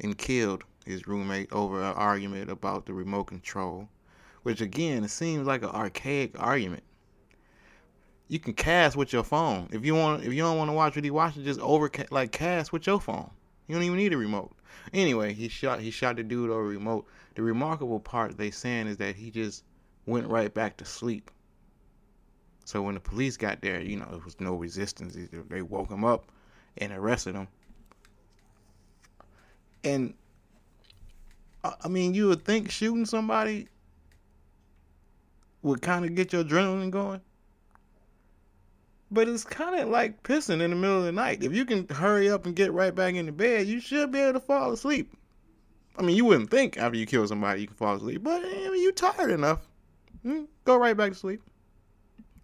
and 0.00 0.16
killed 0.16 0.64
his 0.84 1.08
roommate 1.08 1.52
over 1.52 1.82
an 1.82 1.94
argument 1.94 2.50
about 2.50 2.86
the 2.86 2.92
remote 2.92 3.24
control, 3.24 3.88
which 4.42 4.60
again, 4.60 5.04
it 5.04 5.10
seems 5.10 5.46
like 5.46 5.62
an 5.62 5.70
archaic 5.70 6.40
argument 6.40 6.84
you 8.28 8.38
can 8.38 8.54
cast 8.54 8.96
with 8.96 9.12
your 9.12 9.22
phone. 9.22 9.68
If 9.70 9.84
you 9.84 9.94
want, 9.94 10.24
if 10.24 10.32
you 10.32 10.42
don't 10.42 10.58
want 10.58 10.68
to 10.68 10.72
watch 10.72 10.96
what 10.96 11.04
he 11.04 11.10
watching, 11.10 11.44
just 11.44 11.60
over 11.60 11.90
like 12.10 12.32
cast 12.32 12.72
with 12.72 12.86
your 12.86 13.00
phone. 13.00 13.30
You 13.68 13.74
don't 13.74 13.84
even 13.84 13.96
need 13.96 14.12
a 14.12 14.16
remote. 14.16 14.52
Anyway, 14.92 15.32
he 15.32 15.48
shot 15.48 15.80
he 15.80 15.90
shot 15.90 16.16
the 16.16 16.22
dude 16.22 16.50
over 16.50 16.62
remote. 16.64 17.06
The 17.34 17.42
remarkable 17.42 18.00
part 18.00 18.36
they 18.36 18.50
saying 18.50 18.86
is 18.86 18.96
that 18.98 19.16
he 19.16 19.30
just 19.30 19.64
went 20.06 20.26
right 20.28 20.52
back 20.52 20.76
to 20.78 20.84
sleep. 20.84 21.30
So 22.64 22.82
when 22.82 22.94
the 22.94 23.00
police 23.00 23.36
got 23.36 23.60
there, 23.60 23.80
you 23.80 23.96
know, 23.96 24.06
there 24.10 24.20
was 24.24 24.40
no 24.40 24.54
resistance. 24.54 25.16
They 25.48 25.62
woke 25.62 25.90
him 25.90 26.04
up 26.04 26.24
and 26.78 26.92
arrested 26.92 27.34
him. 27.34 27.48
And 29.84 30.14
I 31.62 31.88
mean, 31.88 32.14
you 32.14 32.28
would 32.28 32.44
think 32.44 32.70
shooting 32.70 33.06
somebody 33.06 33.68
would 35.62 35.80
kind 35.82 36.04
of 36.04 36.14
get 36.14 36.32
your 36.32 36.44
adrenaline 36.44 36.90
going. 36.90 37.20
But 39.10 39.28
it's 39.28 39.44
kind 39.44 39.80
of 39.80 39.88
like 39.88 40.22
pissing 40.24 40.60
in 40.60 40.70
the 40.70 40.76
middle 40.76 40.98
of 40.98 41.04
the 41.04 41.12
night. 41.12 41.44
If 41.44 41.54
you 41.54 41.64
can 41.64 41.86
hurry 41.88 42.28
up 42.28 42.44
and 42.44 42.56
get 42.56 42.72
right 42.72 42.94
back 42.94 43.14
into 43.14 43.32
bed, 43.32 43.66
you 43.66 43.80
should 43.80 44.10
be 44.10 44.18
able 44.18 44.34
to 44.34 44.40
fall 44.40 44.72
asleep. 44.72 45.12
I 45.98 46.02
mean, 46.02 46.16
you 46.16 46.24
wouldn't 46.24 46.50
think 46.50 46.76
after 46.76 46.98
you 46.98 47.06
kill 47.06 47.26
somebody 47.26 47.62
you 47.62 47.66
can 47.68 47.76
fall 47.76 47.96
asleep, 47.96 48.22
but 48.22 48.44
I 48.44 48.68
mean, 48.70 48.82
you 48.82 48.92
tired 48.92 49.30
enough. 49.30 49.60
Hmm, 50.22 50.44
go 50.64 50.76
right 50.76 50.96
back 50.96 51.12
to 51.12 51.18
sleep. 51.18 51.40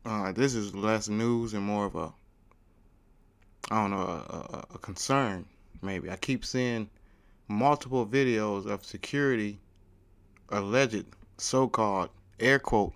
Uh, 0.05 0.33
this 0.33 0.55
is 0.55 0.75
less 0.75 1.09
news 1.09 1.55
and 1.55 1.65
more 1.65 1.87
of 1.87 1.95
a, 1.97 2.13
I 3.71 3.83
don't 3.83 3.91
know, 3.91 3.99
a, 3.99 4.57
a, 4.57 4.65
a 4.75 4.79
concern, 4.79 5.45
maybe. 5.83 6.11
I 6.11 6.17
keep 6.17 6.45
seeing 6.45 6.89
multiple 7.49 8.07
videos 8.07 8.67
of 8.67 8.85
security, 8.85 9.59
alleged 10.49 11.05
so 11.39 11.69
called, 11.69 12.11
air 12.41 12.59
quote, 12.59 12.95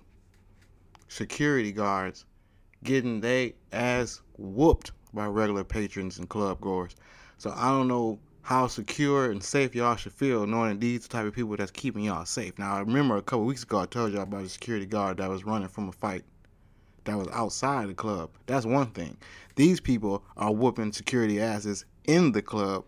security 1.08 1.72
guards 1.72 2.24
getting 2.84 3.20
they 3.20 3.54
ass 3.72 4.20
whooped 4.36 4.92
by 5.12 5.26
regular 5.26 5.64
patrons 5.64 6.18
and 6.18 6.28
club 6.28 6.60
goers. 6.60 6.94
So 7.38 7.52
I 7.54 7.68
don't 7.70 7.88
know 7.88 8.18
how 8.42 8.68
secure 8.68 9.32
and 9.32 9.42
safe 9.42 9.74
y'all 9.74 9.96
should 9.96 10.12
feel 10.12 10.46
knowing 10.46 10.78
these 10.78 11.08
type 11.08 11.26
of 11.26 11.34
people 11.34 11.56
that's 11.56 11.72
keeping 11.72 12.04
y'all 12.04 12.24
safe. 12.24 12.58
Now 12.58 12.76
I 12.76 12.80
remember 12.80 13.16
a 13.16 13.22
couple 13.22 13.44
weeks 13.44 13.64
ago 13.64 13.80
I 13.80 13.86
told 13.86 14.12
y'all 14.12 14.22
about 14.22 14.44
a 14.44 14.48
security 14.48 14.86
guard 14.86 15.16
that 15.16 15.28
was 15.28 15.44
running 15.44 15.68
from 15.68 15.88
a 15.88 15.92
fight 15.92 16.22
that 17.04 17.16
was 17.16 17.28
outside 17.32 17.88
the 17.88 17.94
club. 17.94 18.30
That's 18.46 18.66
one 18.66 18.90
thing. 18.92 19.16
These 19.56 19.80
people 19.80 20.22
are 20.36 20.52
whooping 20.52 20.92
security 20.92 21.40
asses 21.40 21.84
in 22.04 22.32
the 22.32 22.42
club. 22.42 22.84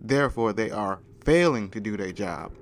Therefore 0.00 0.52
they 0.52 0.70
are 0.70 1.00
failing 1.24 1.70
to 1.70 1.80
do 1.80 1.96
their 1.96 2.12
job. 2.12 2.52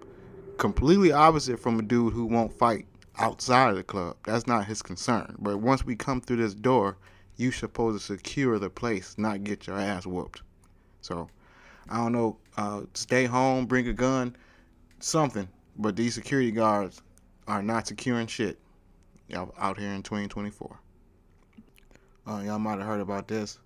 Completely 0.57 1.13
opposite 1.13 1.59
from 1.61 1.79
a 1.79 1.83
dude 1.83 2.13
who 2.13 2.25
won't 2.25 2.59
fight 2.59 2.87
outside 3.19 3.71
of 3.71 3.77
the 3.77 3.83
club. 3.83 4.17
That's 4.25 4.47
not 4.47 4.67
his 4.67 4.83
concern. 4.83 5.37
But 5.39 5.59
once 5.59 5.85
we 5.85 5.97
come 5.97 6.21
through 6.21 6.37
this 6.37 6.55
door, 6.55 6.97
you 7.37 7.53
supposed 7.53 7.99
to 7.99 8.17
secure 8.17 8.59
the 8.59 8.71
place, 8.71 9.17
not 9.19 9.45
get 9.45 9.67
your 9.67 9.79
ass 9.79 10.07
whooped. 10.07 10.43
So, 11.01 11.29
I 11.89 11.99
don't 11.99 12.13
know. 12.13 12.37
Uh, 12.57 12.83
stay 12.95 13.25
home, 13.25 13.67
bring 13.67 13.89
a 13.89 13.93
gun, 13.93 14.37
something. 15.01 15.49
But 15.77 15.97
these 15.97 16.15
security 16.15 16.51
guards 16.51 17.03
are 17.47 17.63
not 17.63 17.87
securing 17.87 18.27
shit 18.27 18.59
Y'all 19.29 19.55
out 19.59 19.79
here 19.79 19.91
in 19.91 20.03
2024. 20.03 20.81
Uh, 22.27 22.43
y'all 22.47 22.59
might 22.59 22.79
have 22.79 22.87
heard 22.87 23.01
about 23.01 23.29
this, 23.29 23.59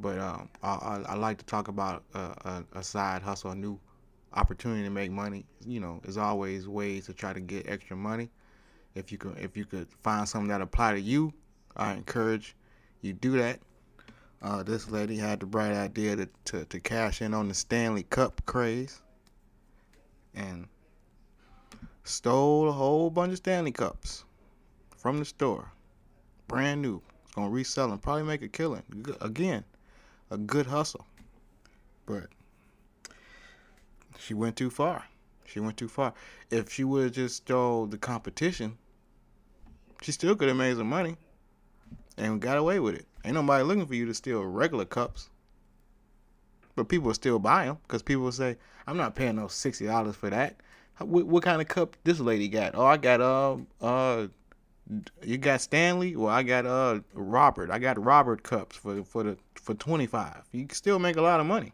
but 0.00 0.18
um, 0.18 0.50
I, 0.62 0.68
I, 0.68 1.02
I, 1.08 1.14
like 1.14 1.38
to 1.38 1.46
talk 1.46 1.68
about 1.68 2.04
a, 2.12 2.62
a, 2.74 2.82
side 2.82 3.22
hustle, 3.22 3.52
a 3.52 3.54
new 3.54 3.80
opportunity 4.34 4.82
to 4.82 4.90
make 4.90 5.10
money. 5.10 5.46
You 5.66 5.80
know, 5.80 6.00
there's 6.02 6.18
always 6.18 6.68
ways 6.68 7.06
to 7.06 7.14
try 7.14 7.32
to 7.32 7.40
get 7.40 7.68
extra 7.68 7.96
money. 7.96 8.30
If 8.94 9.12
you 9.12 9.18
could 9.18 9.38
if 9.38 9.56
you 9.56 9.64
could 9.64 9.88
find 10.02 10.28
something 10.28 10.48
that 10.48 10.60
apply 10.60 10.94
to 10.94 11.00
you, 11.00 11.32
I 11.76 11.92
encourage 11.92 12.56
you 13.02 13.12
do 13.12 13.38
that. 13.38 13.60
Uh, 14.40 14.62
this 14.62 14.90
lady 14.90 15.16
had 15.16 15.40
the 15.40 15.46
bright 15.46 15.72
idea 15.72 16.14
to, 16.14 16.28
to, 16.44 16.64
to 16.64 16.80
cash 16.80 17.22
in 17.22 17.34
on 17.34 17.48
the 17.48 17.54
Stanley 17.54 18.04
Cup 18.04 18.40
craze 18.46 19.02
and 20.34 20.68
stole 22.04 22.68
a 22.68 22.72
whole 22.72 23.10
bunch 23.10 23.32
of 23.32 23.38
Stanley 23.38 23.72
Cups 23.72 24.24
from 24.96 25.18
the 25.18 25.24
store. 25.24 25.72
Brand 26.46 26.82
new. 26.82 27.02
To 27.34 27.48
resell 27.48 27.88
them. 27.88 27.98
Probably 27.98 28.24
make 28.24 28.42
a 28.42 28.48
killing. 28.48 28.82
Again, 29.20 29.64
a 30.30 30.38
good 30.38 30.66
hustle. 30.66 31.06
But 32.06 32.26
she 34.18 34.34
went 34.34 34.56
too 34.56 34.70
far. 34.70 35.04
She 35.48 35.60
went 35.60 35.78
too 35.78 35.88
far. 35.88 36.12
If 36.50 36.70
she 36.70 36.84
would 36.84 37.04
have 37.04 37.12
just 37.12 37.36
stole 37.36 37.86
the 37.86 37.96
competition, 37.96 38.76
she 40.02 40.12
still 40.12 40.36
could 40.36 40.48
have 40.48 40.56
made 40.56 40.76
some 40.76 40.88
money 40.88 41.16
and 42.18 42.40
got 42.40 42.58
away 42.58 42.80
with 42.80 42.94
it. 42.94 43.06
Ain't 43.24 43.34
nobody 43.34 43.64
looking 43.64 43.86
for 43.86 43.94
you 43.94 44.04
to 44.06 44.14
steal 44.14 44.44
regular 44.44 44.84
cups. 44.84 45.30
But 46.76 46.88
people 46.88 47.12
still 47.14 47.38
buy 47.38 47.64
them 47.64 47.78
because 47.82 48.02
people 48.02 48.30
say, 48.30 48.56
I'm 48.86 48.96
not 48.96 49.14
paying 49.14 49.36
no 49.36 49.46
$60 49.46 50.14
for 50.14 50.30
that. 50.30 50.56
What, 50.98 51.26
what, 51.26 51.42
kind 51.42 51.60
of 51.60 51.68
cup 51.68 51.96
this 52.04 52.20
lady 52.20 52.48
got? 52.48 52.74
Oh, 52.74 52.84
I 52.84 52.96
got, 52.96 53.20
uh, 53.20 53.56
uh, 53.80 54.26
you 55.22 55.38
got 55.38 55.60
Stanley? 55.60 56.14
Well, 56.14 56.32
I 56.32 56.42
got, 56.42 56.66
uh, 56.66 57.00
Robert. 57.14 57.70
I 57.70 57.78
got 57.78 58.02
Robert 58.02 58.42
cups 58.42 58.76
for, 58.76 59.02
for 59.04 59.22
the, 59.22 59.38
for 59.54 59.74
25. 59.74 60.44
You 60.52 60.66
can 60.66 60.74
still 60.74 60.98
make 60.98 61.16
a 61.16 61.22
lot 61.22 61.40
of 61.40 61.46
money. 61.46 61.72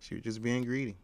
She 0.00 0.14
was 0.14 0.24
just 0.24 0.42
being 0.42 0.64
greedy. 0.64 0.96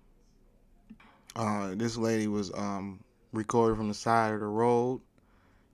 Uh, 1.34 1.74
this 1.74 1.96
lady 1.96 2.26
was, 2.26 2.52
um, 2.54 3.02
recorded 3.32 3.76
from 3.76 3.88
the 3.88 3.94
side 3.94 4.34
of 4.34 4.40
the 4.40 4.46
road 4.46 5.00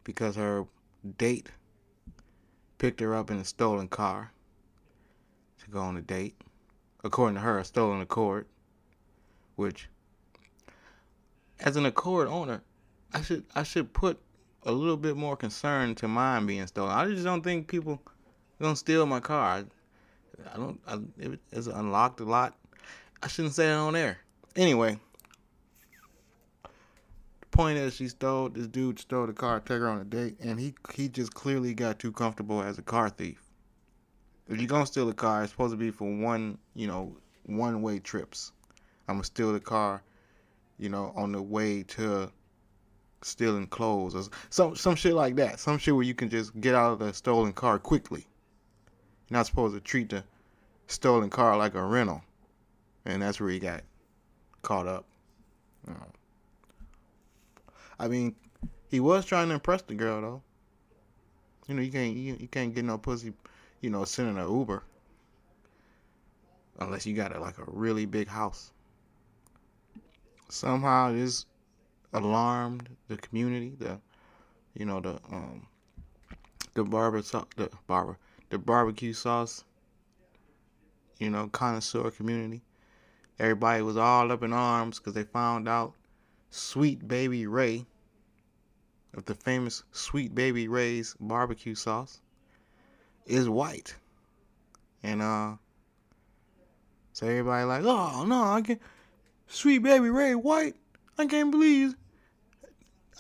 because 0.05 0.37
her 0.37 0.65
date 1.17 1.51
picked 2.79 3.01
her 3.01 3.15
up 3.15 3.31
in 3.31 3.39
a 3.39 3.45
stolen 3.45 3.89
car 3.89 4.33
to 5.59 5.71
go 5.71 5.81
on 5.81 5.97
a 5.97 6.01
date. 6.01 6.41
According 7.05 7.35
to 7.35 7.41
her, 7.41 7.59
a 7.59 7.65
stolen 7.65 8.01
Accord, 8.01 8.47
which, 9.57 9.89
as 11.61 11.77
an 11.77 11.87
Accord 11.87 12.29
owner, 12.29 12.63
I 13.13 13.23
should 13.23 13.45
I 13.55 13.63
should 13.63 13.93
put 13.93 14.19
a 14.65 14.73
little 14.73 14.97
bit 14.97 15.17
more 15.17 15.37
concern 15.37 15.95
to 15.97 16.09
mine 16.09 16.47
being 16.47 16.67
stolen. 16.67 16.93
I 16.93 17.07
just 17.07 17.25
don't 17.25 17.43
think 17.43 17.69
people 17.69 18.03
gonna 18.61 18.77
steal 18.77 19.07
my 19.07 19.21
car. 19.21 19.45
I, 19.45 19.65
I 20.53 20.57
don't. 20.57 20.81
I, 20.87 20.99
it's 21.53 21.69
unlocked 21.69 22.21
a 22.21 22.25
lot. 22.25 22.57
I 23.23 23.29
shouldn't 23.29 23.55
say 23.55 23.71
it 23.71 23.75
on 23.75 23.95
air. 23.95 24.19
Anyway, 24.57 24.99
point 27.59 27.77
is 27.77 27.97
she 27.97 28.07
stole 28.07 28.49
this 28.49 28.69
dude 28.69 29.01
stole 29.01 29.27
the 29.27 29.33
car, 29.33 29.59
took 29.59 29.81
her 29.81 29.89
on 29.89 30.01
a 30.01 30.05
date, 30.05 30.37
and 30.39 30.61
he 30.61 30.73
he 30.95 31.09
just 31.09 31.35
clearly 31.35 31.75
got 31.75 31.99
too 31.99 32.13
comfortable 32.13 32.63
as 32.63 32.79
a 32.79 32.83
car 32.83 33.11
thief. 33.11 33.43
If 34.47 34.61
you're 34.61 34.69
gonna 34.69 34.87
steal 34.87 35.09
a 35.09 35.13
car, 35.13 35.43
it's 35.43 35.51
supposed 35.51 35.73
to 35.73 35.77
be 35.77 35.91
for 35.91 36.09
one, 36.09 36.59
you 36.77 36.87
know, 36.87 37.17
one 37.47 37.83
way 37.83 37.99
trips. 37.99 38.53
I'm 39.09 39.17
gonna 39.17 39.25
steal 39.25 39.53
the 39.53 39.59
car, 39.59 40.05
you 40.79 40.89
know, 40.89 41.13
on 41.17 41.33
the 41.33 41.43
way 41.43 41.83
to 41.95 42.31
stealing 43.23 43.67
clothes 43.67 44.15
or 44.15 44.33
some 44.51 44.77
some 44.77 44.95
shit 44.95 45.15
like 45.15 45.35
that. 45.35 45.59
Some 45.59 45.79
shit 45.79 45.97
where 45.97 46.05
you 46.05 46.15
can 46.15 46.31
just 46.31 46.59
get 46.61 46.77
out 46.77 46.93
of 46.93 46.99
the 47.01 47.13
stolen 47.13 47.53
car 47.53 47.81
quickly. 47.81 48.25
You're 49.29 49.39
not 49.39 49.47
supposed 49.47 49.75
to 49.75 49.81
treat 49.81 50.11
the 50.11 50.23
stolen 50.87 51.29
car 51.29 51.57
like 51.57 51.75
a 51.75 51.83
rental, 51.83 52.23
and 53.05 53.21
that's 53.21 53.41
where 53.41 53.51
he 53.51 53.59
got 53.59 53.83
caught 54.63 54.87
up. 54.87 55.07
You 55.89 55.95
know. 55.95 56.07
I 57.99 58.09
mean, 58.09 58.35
he 58.89 59.01
was 59.01 59.25
trying 59.25 59.49
to 59.49 59.55
impress 59.55 59.83
the 59.83 59.95
girl 59.95 60.21
though. 60.21 60.43
You 61.67 61.75
know, 61.75 61.83
you 61.83 61.93
can't 61.93 62.17
you, 62.17 62.37
you 62.39 62.49
can't 62.49 62.75
get 62.75 62.85
no 62.85 62.99
pussy, 62.99 63.33
you 63.81 63.91
know, 63.91 64.05
sending 64.05 64.39
an 64.39 64.49
Uber 64.49 64.83
unless 66.81 67.07
you 67.07 67.15
got 67.15 67.35
a, 67.35 67.41
like 67.41 67.59
a 67.59 67.65
really 67.67 68.07
big 68.07 68.29
house. 68.29 68.73
Somehow 70.49 71.13
this 71.13 71.45
alarmed 72.13 72.89
the 73.09 73.17
community, 73.17 73.75
the 73.79 73.99
you 74.75 74.87
know 74.87 75.01
the 75.01 75.19
um 75.31 75.67
the 76.75 76.85
barber 76.85 77.21
the 77.21 77.71
barber 77.87 78.17
the 78.51 78.59
barbecue 78.59 79.13
sauce 79.13 79.65
you 81.19 81.31
know 81.31 81.49
connoisseur 81.49 82.11
community. 82.11 82.63
Everybody 83.39 83.83
was 83.83 83.97
all 83.97 84.33
up 84.33 84.43
in 84.43 84.53
arms 84.53 84.99
because 84.99 85.15
they 85.15 85.25
found 85.25 85.69
out 85.69 85.95
Sweet 86.51 87.07
Baby 87.07 87.47
Ray 87.47 87.87
of 89.15 89.25
the 89.25 89.35
famous 89.35 89.85
Sweet 89.93 90.35
Baby 90.35 90.69
Ray's 90.69 91.15
barbecue 91.21 91.75
sauce 91.75 92.21
is 93.27 93.49
white. 93.49 93.95
And 95.03 95.23
uh 95.23 95.57
so 97.13 97.27
everybody 97.27 97.65
like, 97.65 97.85
oh 97.85 98.25
no, 98.25 98.43
I 98.45 98.63
can't 98.63 98.81
Sweet 99.47 99.79
Baby 99.79 100.11
Ray 100.11 100.35
white. 100.35 100.77
I 101.19 101.27
can't 101.27 101.51
believe 101.51 101.95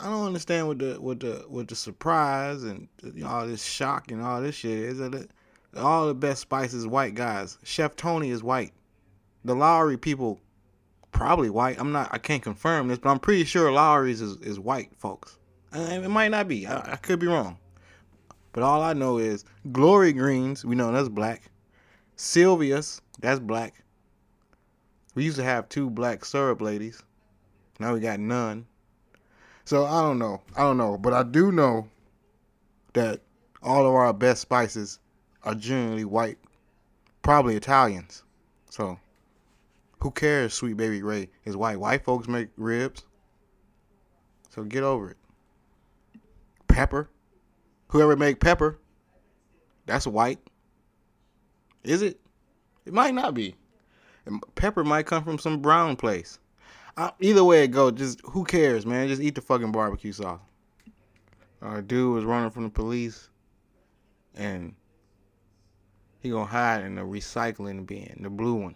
I 0.00 0.04
don't 0.04 0.26
understand 0.26 0.68
what 0.68 0.78
the 0.78 0.94
what 1.00 1.20
the 1.20 1.44
what 1.48 1.66
the 1.66 1.74
surprise 1.74 2.62
and 2.62 2.88
all 3.24 3.46
this 3.46 3.64
shock 3.64 4.12
and 4.12 4.22
all 4.22 4.40
this 4.40 4.54
shit 4.54 4.78
is. 4.78 5.26
All 5.76 6.06
the 6.06 6.14
best 6.14 6.40
spices 6.42 6.86
white 6.86 7.14
guys. 7.14 7.58
Chef 7.64 7.96
Tony 7.96 8.30
is 8.30 8.42
white. 8.42 8.72
The 9.44 9.54
Lawry 9.54 9.96
people 9.96 10.40
probably 11.18 11.50
white. 11.50 11.80
I'm 11.80 11.90
not. 11.90 12.08
I 12.12 12.18
can't 12.18 12.42
confirm 12.42 12.86
this, 12.86 12.98
but 12.98 13.10
I'm 13.10 13.18
pretty 13.18 13.42
sure 13.42 13.72
Lawry's 13.72 14.20
is, 14.20 14.36
is 14.36 14.60
white, 14.60 14.96
folks. 14.96 15.36
Uh, 15.74 15.80
it 15.80 16.08
might 16.08 16.30
not 16.30 16.46
be. 16.46 16.64
I, 16.64 16.92
I, 16.92 16.96
could 16.96 17.18
be 17.18 17.26
wrong. 17.26 17.58
But 18.52 18.62
all 18.62 18.82
I 18.82 18.92
know 18.92 19.18
is 19.18 19.44
Glory 19.72 20.12
Greens. 20.12 20.64
We 20.64 20.76
know 20.76 20.92
that's 20.92 21.08
black. 21.08 21.50
Sylvia's. 22.16 23.02
That's 23.18 23.40
black. 23.40 23.82
We 25.16 25.24
used 25.24 25.36
to 25.38 25.42
have 25.42 25.68
two 25.68 25.90
black 25.90 26.24
syrup 26.24 26.60
ladies. 26.60 27.02
Now 27.80 27.94
we 27.94 28.00
got 28.00 28.20
none. 28.20 28.64
So 29.64 29.84
I 29.86 30.00
don't 30.02 30.20
know. 30.20 30.40
I 30.56 30.60
don't 30.60 30.78
know. 30.78 30.96
But 30.96 31.14
I 31.14 31.24
do 31.24 31.50
know 31.50 31.88
that 32.92 33.22
all 33.60 33.84
of 33.84 33.92
our 33.92 34.12
best 34.12 34.40
spices 34.40 35.00
are 35.42 35.56
generally 35.56 36.04
white. 36.04 36.38
Probably 37.22 37.56
Italians. 37.56 38.22
So 38.70 39.00
who 40.00 40.10
cares, 40.10 40.54
sweet 40.54 40.76
baby 40.76 41.02
Ray 41.02 41.28
is 41.44 41.56
white. 41.56 41.80
White 41.80 42.04
folks 42.04 42.28
make 42.28 42.48
ribs. 42.56 43.04
So 44.50 44.62
get 44.62 44.82
over 44.82 45.10
it. 45.10 45.16
Pepper. 46.68 47.10
Whoever 47.88 48.16
make 48.16 48.38
pepper, 48.38 48.78
that's 49.86 50.06
white. 50.06 50.38
Is 51.82 52.02
it? 52.02 52.20
It 52.84 52.92
might 52.92 53.14
not 53.14 53.32
be. 53.32 53.54
Pepper 54.56 54.84
might 54.84 55.06
come 55.06 55.24
from 55.24 55.38
some 55.38 55.62
brown 55.62 55.96
place. 55.96 56.38
Uh, 56.98 57.12
either 57.20 57.42
way 57.42 57.64
it 57.64 57.68
go, 57.68 57.90
just 57.90 58.20
who 58.24 58.44
cares, 58.44 58.84
man? 58.84 59.08
Just 59.08 59.22
eat 59.22 59.34
the 59.34 59.40
fucking 59.40 59.72
barbecue 59.72 60.12
sauce. 60.12 60.40
Our 61.62 61.80
dude 61.80 62.14
was 62.14 62.24
running 62.24 62.50
from 62.50 62.64
the 62.64 62.68
police, 62.68 63.30
and 64.34 64.74
he 66.20 66.28
gonna 66.28 66.44
hide 66.44 66.84
in 66.84 66.94
the 66.94 67.02
recycling 67.02 67.86
bin, 67.86 68.18
the 68.20 68.28
blue 68.28 68.54
one 68.54 68.74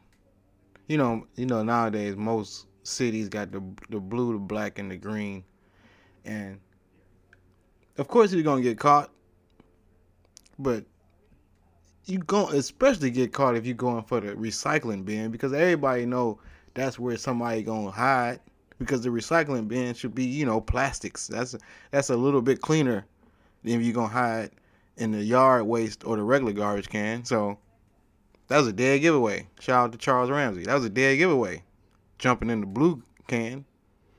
you 0.86 0.96
know, 0.98 1.26
you 1.36 1.46
know 1.46 1.62
nowadays 1.62 2.16
most 2.16 2.66
cities 2.82 3.28
got 3.28 3.52
the 3.52 3.62
the 3.90 4.00
blue, 4.00 4.32
the 4.32 4.38
black, 4.38 4.78
and 4.78 4.90
the 4.90 4.96
green, 4.96 5.44
and 6.24 6.58
of 7.98 8.08
course 8.08 8.32
you're 8.32 8.42
gonna 8.42 8.62
get 8.62 8.78
caught, 8.78 9.10
but 10.58 10.84
you 12.06 12.18
go 12.18 12.48
especially 12.48 13.10
get 13.10 13.32
caught 13.32 13.56
if 13.56 13.64
you're 13.64 13.74
going 13.74 14.02
for 14.02 14.20
the 14.20 14.34
recycling 14.34 15.04
bin 15.04 15.30
because 15.30 15.52
everybody 15.52 16.04
know 16.04 16.38
that's 16.74 16.98
where 16.98 17.16
somebody 17.16 17.62
gonna 17.62 17.90
hide 17.90 18.40
because 18.78 19.02
the 19.02 19.08
recycling 19.08 19.68
bin 19.68 19.94
should 19.94 20.14
be 20.14 20.24
you 20.24 20.44
know 20.44 20.60
plastics. 20.60 21.28
That's 21.28 21.56
that's 21.90 22.10
a 22.10 22.16
little 22.16 22.42
bit 22.42 22.60
cleaner 22.60 23.06
than 23.62 23.74
if 23.74 23.82
you're 23.82 23.94
gonna 23.94 24.08
hide 24.08 24.50
in 24.96 25.12
the 25.12 25.22
yard 25.22 25.66
waste 25.66 26.04
or 26.04 26.16
the 26.16 26.22
regular 26.22 26.52
garbage 26.52 26.88
can. 26.88 27.24
So 27.24 27.58
that 28.52 28.58
was 28.58 28.66
a 28.66 28.72
dead 28.74 29.00
giveaway. 29.00 29.46
Shout 29.60 29.84
out 29.84 29.92
to 29.92 29.98
Charles 29.98 30.28
Ramsey. 30.28 30.64
That 30.64 30.74
was 30.74 30.84
a 30.84 30.90
dead 30.90 31.16
giveaway. 31.16 31.62
Jumping 32.18 32.50
in 32.50 32.60
the 32.60 32.66
blue 32.66 33.02
can. 33.26 33.64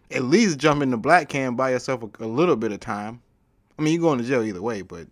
At 0.10 0.24
least 0.24 0.58
jump 0.58 0.82
in 0.82 0.90
the 0.90 0.98
black 0.98 1.30
can, 1.30 1.56
buy 1.56 1.70
yourself 1.70 2.02
a, 2.02 2.24
a 2.24 2.26
little 2.26 2.56
bit 2.56 2.72
of 2.72 2.80
time. 2.80 3.22
I 3.78 3.84
mean, 3.84 3.94
you're 3.94 4.02
going 4.02 4.18
to 4.18 4.26
jail 4.26 4.42
either 4.42 4.60
way, 4.60 4.82
but 4.82 5.06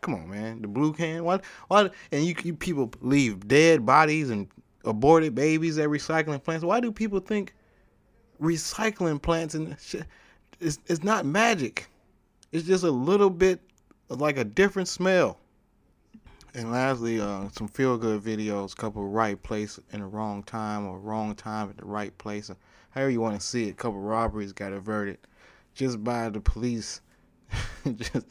come 0.00 0.14
on, 0.14 0.30
man. 0.30 0.62
The 0.62 0.68
blue 0.68 0.94
can. 0.94 1.24
Why? 1.24 1.40
Why? 1.68 1.90
And 2.10 2.24
you, 2.24 2.34
you 2.42 2.54
people 2.54 2.90
leave 3.02 3.48
dead 3.48 3.84
bodies 3.84 4.30
and 4.30 4.48
aborted 4.86 5.34
babies 5.34 5.76
at 5.76 5.90
recycling 5.90 6.42
plants. 6.42 6.64
Why 6.64 6.80
do 6.80 6.90
people 6.90 7.20
think 7.20 7.52
recycling 8.40 9.20
plants 9.20 9.54
and 9.54 9.76
shit? 9.78 10.06
It's, 10.58 11.04
not 11.04 11.26
magic. 11.26 11.86
It's 12.50 12.66
just 12.66 12.82
a 12.82 12.90
little 12.90 13.28
bit 13.28 13.60
like 14.08 14.38
a 14.38 14.44
different 14.44 14.88
smell. 14.88 15.38
And 16.54 16.70
lastly, 16.70 17.18
uh, 17.18 17.48
some 17.50 17.66
feel 17.66 17.96
good 17.96 18.20
videos, 18.20 18.76
couple 18.76 19.06
right 19.08 19.42
place 19.42 19.80
in 19.90 20.00
the 20.00 20.06
wrong 20.06 20.42
time 20.42 20.86
or 20.86 20.98
wrong 20.98 21.34
time 21.34 21.70
at 21.70 21.78
the 21.78 21.86
right 21.86 22.16
place, 22.18 22.50
however 22.90 23.10
you 23.10 23.22
want 23.22 23.40
to 23.40 23.46
see 23.46 23.68
it. 23.68 23.70
A 23.70 23.74
couple 23.74 24.00
robberies 24.00 24.52
got 24.52 24.74
averted 24.74 25.16
just 25.74 26.04
by 26.04 26.28
the 26.28 26.40
police, 26.40 27.00
just 27.96 28.26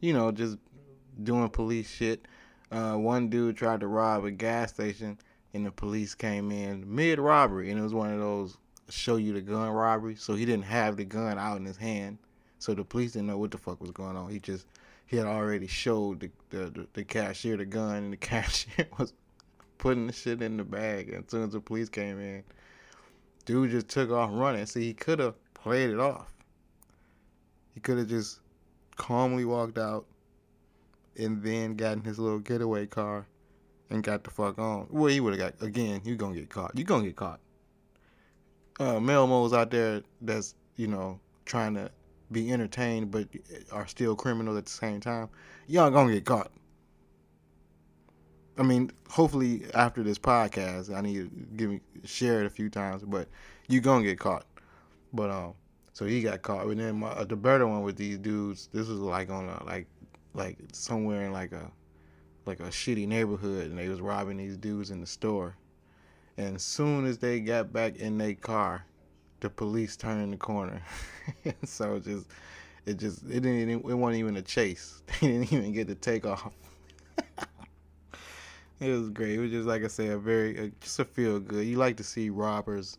you 0.00 0.12
know, 0.12 0.30
just 0.30 0.58
doing 1.22 1.48
police 1.48 1.90
shit. 1.90 2.26
Uh, 2.70 2.94
one 2.94 3.30
dude 3.30 3.56
tried 3.56 3.80
to 3.80 3.86
rob 3.86 4.26
a 4.26 4.30
gas 4.30 4.74
station, 4.74 5.18
and 5.54 5.64
the 5.64 5.70
police 5.70 6.14
came 6.14 6.52
in 6.52 6.84
mid 6.94 7.18
robbery, 7.18 7.70
and 7.70 7.80
it 7.80 7.82
was 7.82 7.94
one 7.94 8.12
of 8.12 8.18
those 8.18 8.58
show 8.90 9.16
you 9.16 9.32
the 9.32 9.40
gun 9.40 9.70
robbery. 9.70 10.16
So 10.16 10.34
he 10.34 10.44
didn't 10.44 10.64
have 10.64 10.98
the 10.98 11.06
gun 11.06 11.38
out 11.38 11.56
in 11.56 11.64
his 11.64 11.78
hand, 11.78 12.18
so 12.58 12.74
the 12.74 12.84
police 12.84 13.12
didn't 13.12 13.28
know 13.28 13.38
what 13.38 13.50
the 13.50 13.56
fuck 13.56 13.80
was 13.80 13.92
going 13.92 14.18
on. 14.18 14.30
He 14.30 14.40
just 14.40 14.66
he 15.12 15.18
had 15.18 15.26
already 15.26 15.66
showed 15.66 16.20
the, 16.20 16.30
the, 16.48 16.86
the 16.94 17.04
cashier 17.04 17.58
the 17.58 17.66
gun, 17.66 17.96
and 17.96 18.12
the 18.14 18.16
cashier 18.30 18.88
was 18.98 19.12
putting 19.76 20.06
the 20.06 20.12
shit 20.12 20.40
in 20.40 20.56
the 20.56 20.64
bag. 20.64 21.10
as 21.10 21.24
soon 21.28 21.44
as 21.44 21.52
the 21.52 21.60
police 21.60 21.90
came 21.90 22.18
in, 22.18 22.42
dude 23.44 23.70
just 23.70 23.88
took 23.88 24.10
off 24.10 24.30
running. 24.32 24.64
See, 24.64 24.84
he 24.84 24.94
could 24.94 25.18
have 25.18 25.34
played 25.52 25.90
it 25.90 26.00
off. 26.00 26.32
He 27.74 27.80
could 27.80 27.98
have 27.98 28.08
just 28.08 28.40
calmly 28.96 29.44
walked 29.44 29.76
out 29.76 30.06
and 31.18 31.42
then 31.42 31.76
got 31.76 31.98
in 31.98 32.04
his 32.04 32.18
little 32.18 32.38
getaway 32.38 32.86
car 32.86 33.26
and 33.90 34.02
got 34.02 34.24
the 34.24 34.30
fuck 34.30 34.58
on. 34.58 34.86
Well, 34.88 35.08
he 35.08 35.20
would 35.20 35.38
have 35.38 35.58
got 35.58 35.66
again. 35.66 36.00
You 36.04 36.16
gonna 36.16 36.36
get 36.36 36.48
caught. 36.48 36.72
You 36.74 36.84
gonna 36.84 37.04
get 37.04 37.16
caught. 37.16 37.40
Uh, 38.80 38.94
Melmos 38.94 39.54
out 39.54 39.70
there 39.70 40.00
that's 40.22 40.54
you 40.76 40.86
know 40.86 41.20
trying 41.44 41.74
to 41.74 41.90
be 42.32 42.52
entertained 42.52 43.10
but 43.10 43.28
are 43.70 43.86
still 43.86 44.16
criminals 44.16 44.58
at 44.58 44.66
the 44.66 44.70
same 44.70 45.00
time. 45.00 45.28
Y'all 45.66 45.90
gonna 45.90 46.12
get 46.12 46.24
caught. 46.24 46.50
I 48.58 48.62
mean, 48.62 48.90
hopefully 49.08 49.64
after 49.74 50.02
this 50.02 50.18
podcast, 50.18 50.94
I 50.94 51.00
need 51.00 51.14
to 51.14 51.30
give 51.56 51.70
me 51.70 51.80
share 52.04 52.40
it 52.40 52.46
a 52.46 52.50
few 52.50 52.68
times, 52.68 53.02
but 53.02 53.28
you 53.68 53.80
gonna 53.80 54.04
get 54.04 54.18
caught. 54.18 54.46
But 55.12 55.30
um, 55.30 55.54
so 55.92 56.04
he 56.04 56.22
got 56.22 56.42
caught. 56.42 56.66
And 56.66 56.80
then 56.80 57.00
my, 57.00 57.08
uh, 57.08 57.24
the 57.24 57.36
better 57.36 57.66
one 57.66 57.82
with 57.82 57.96
these 57.96 58.18
dudes, 58.18 58.68
this 58.72 58.88
was 58.88 58.98
like 58.98 59.30
on 59.30 59.48
a 59.48 59.62
like 59.64 59.86
like 60.34 60.58
somewhere 60.72 61.24
in 61.26 61.32
like 61.32 61.52
a 61.52 61.70
like 62.46 62.60
a 62.60 62.64
shitty 62.64 63.06
neighborhood, 63.06 63.66
and 63.70 63.78
they 63.78 63.88
was 63.88 64.00
robbing 64.00 64.36
these 64.36 64.56
dudes 64.56 64.90
in 64.90 65.00
the 65.00 65.06
store. 65.06 65.56
And 66.36 66.60
soon 66.60 67.06
as 67.06 67.18
they 67.18 67.40
got 67.40 67.72
back 67.72 67.96
in 67.96 68.16
their 68.18 68.34
car, 68.34 68.86
the 69.42 69.50
police 69.50 69.96
turned 69.96 70.32
the 70.32 70.36
corner. 70.36 70.80
so 71.64 71.96
it 71.96 72.04
just 72.04 72.28
it 72.86 72.98
just 72.98 73.24
it 73.24 73.40
didn't 73.40 73.70
it 73.70 73.94
wasn't 73.94 74.18
even 74.18 74.36
a 74.36 74.42
chase. 74.42 75.02
They 75.20 75.28
didn't 75.28 75.52
even 75.52 75.72
get 75.72 75.88
to 75.88 75.94
take 75.94 76.24
off. 76.24 76.52
it 78.80 78.88
was 78.88 79.10
great. 79.10 79.34
It 79.34 79.40
was 79.40 79.50
just 79.50 79.68
like 79.68 79.84
I 79.84 79.88
said, 79.88 80.10
a 80.10 80.18
very 80.18 80.58
uh, 80.58 80.68
just 80.80 80.98
a 81.00 81.04
feel 81.04 81.38
good. 81.40 81.66
You 81.66 81.76
like 81.76 81.96
to 81.98 82.04
see 82.04 82.30
robbers 82.30 82.98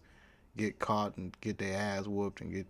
get 0.56 0.78
caught 0.80 1.18
and 1.18 1.36
get 1.42 1.58
their 1.58 1.78
ass 1.78 2.06
whooped 2.06 2.42
and 2.42 2.52
get 2.52 2.68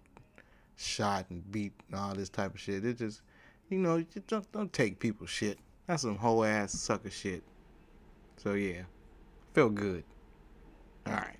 shot 0.77 1.25
and 1.29 1.51
beat 1.51 1.73
and 1.89 1.99
all 1.99 2.13
this 2.13 2.29
type 2.29 2.53
of 2.53 2.59
shit. 2.59 2.85
It 2.85 2.97
just 2.99 3.21
you 3.69 3.79
know, 3.79 4.01
just 4.01 4.27
don't 4.27 4.51
don't 4.51 4.71
take 4.71 4.99
people's 4.99 5.31
shit. 5.31 5.57
That's 5.87 6.03
some 6.03 6.17
whole 6.17 6.45
ass 6.45 6.73
sucker 6.73 7.09
shit. 7.09 7.43
So 8.37 8.53
yeah, 8.53 8.83
feel 9.53 9.69
good. 9.69 10.03
All 11.07 11.13
right. 11.13 11.37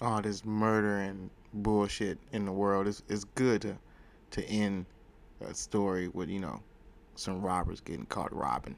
All 0.00 0.22
this 0.22 0.46
murder 0.46 0.96
and 0.96 1.28
bullshit 1.52 2.18
in 2.32 2.46
the 2.46 2.52
world 2.52 2.86
is 2.86 3.02
it's 3.08 3.24
good 3.24 3.60
to 3.62 3.76
to 4.30 4.44
end 4.46 4.86
a 5.42 5.52
story 5.52 6.08
with 6.08 6.30
you 6.30 6.40
know 6.40 6.62
some 7.16 7.42
robbers 7.42 7.80
getting 7.80 8.06
caught 8.06 8.34
robbing. 8.34 8.76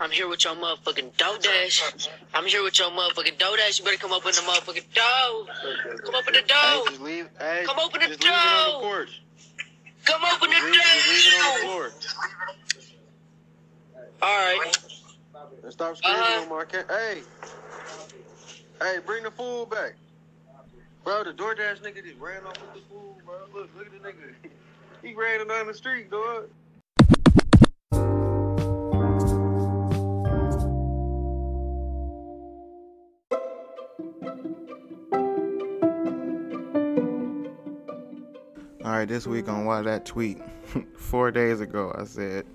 I'm 0.00 0.10
here 0.10 0.28
with 0.28 0.44
your 0.44 0.54
motherfucking 0.54 1.16
dough 1.18 1.36
dash. 1.40 1.82
I'm 2.32 2.46
here 2.46 2.62
with 2.62 2.78
your 2.78 2.90
motherfucking 2.90 3.38
dough 3.38 3.56
dash. 3.56 3.78
You 3.78 3.84
better 3.84 3.98
come 3.98 4.12
open 4.12 4.32
the 4.32 4.40
motherfucking 4.40 4.94
dough. 4.94 5.46
Come 6.04 6.14
open 6.14 6.32
the 6.32 6.42
Hey, 6.46 6.96
leave. 6.98 7.28
Hey, 7.38 7.62
Come 7.66 7.78
open 7.78 8.00
the 8.00 8.08
just 8.08 8.20
Come 10.04 10.22
open 10.24 10.50
the 10.50 10.56
Leave, 10.56 10.74
just 10.74 11.08
leave 11.08 11.32
it 11.32 11.46
on 11.46 11.60
the 11.60 11.66
door. 11.66 11.90
floor. 11.90 11.90
All 14.22 14.28
right. 14.28 14.76
And 15.62 15.72
stop 15.72 15.96
screaming 15.96 16.20
Uh-huh. 16.20 16.42
on 16.42 16.48
my 16.58 16.64
cat. 16.64 16.86
Hey, 16.88 17.22
hey, 18.80 18.98
bring 19.04 19.22
the 19.24 19.30
food 19.30 19.70
back, 19.70 19.94
bro. 21.04 21.24
The 21.24 21.32
DoorDash 21.32 21.80
nigga 21.82 22.04
just 22.04 22.18
ran 22.18 22.42
off 22.44 22.60
with 22.60 22.74
the 22.74 22.80
food, 22.90 23.24
bro. 23.24 23.34
Look, 23.54 23.70
look 23.76 23.86
at 23.86 23.92
the 24.02 24.08
nigga. 24.08 24.34
He 25.02 25.12
ran 25.12 25.46
down 25.46 25.66
the 25.66 25.74
street, 25.74 26.10
dog. 26.10 26.48
Right, 38.98 39.08
this 39.08 39.26
week 39.26 39.48
on 39.48 39.64
why 39.64 39.82
that 39.82 40.04
tweet 40.04 40.40
four 40.96 41.30
days 41.30 41.60
ago, 41.60 41.94
I 41.98 42.04
said 42.04 42.46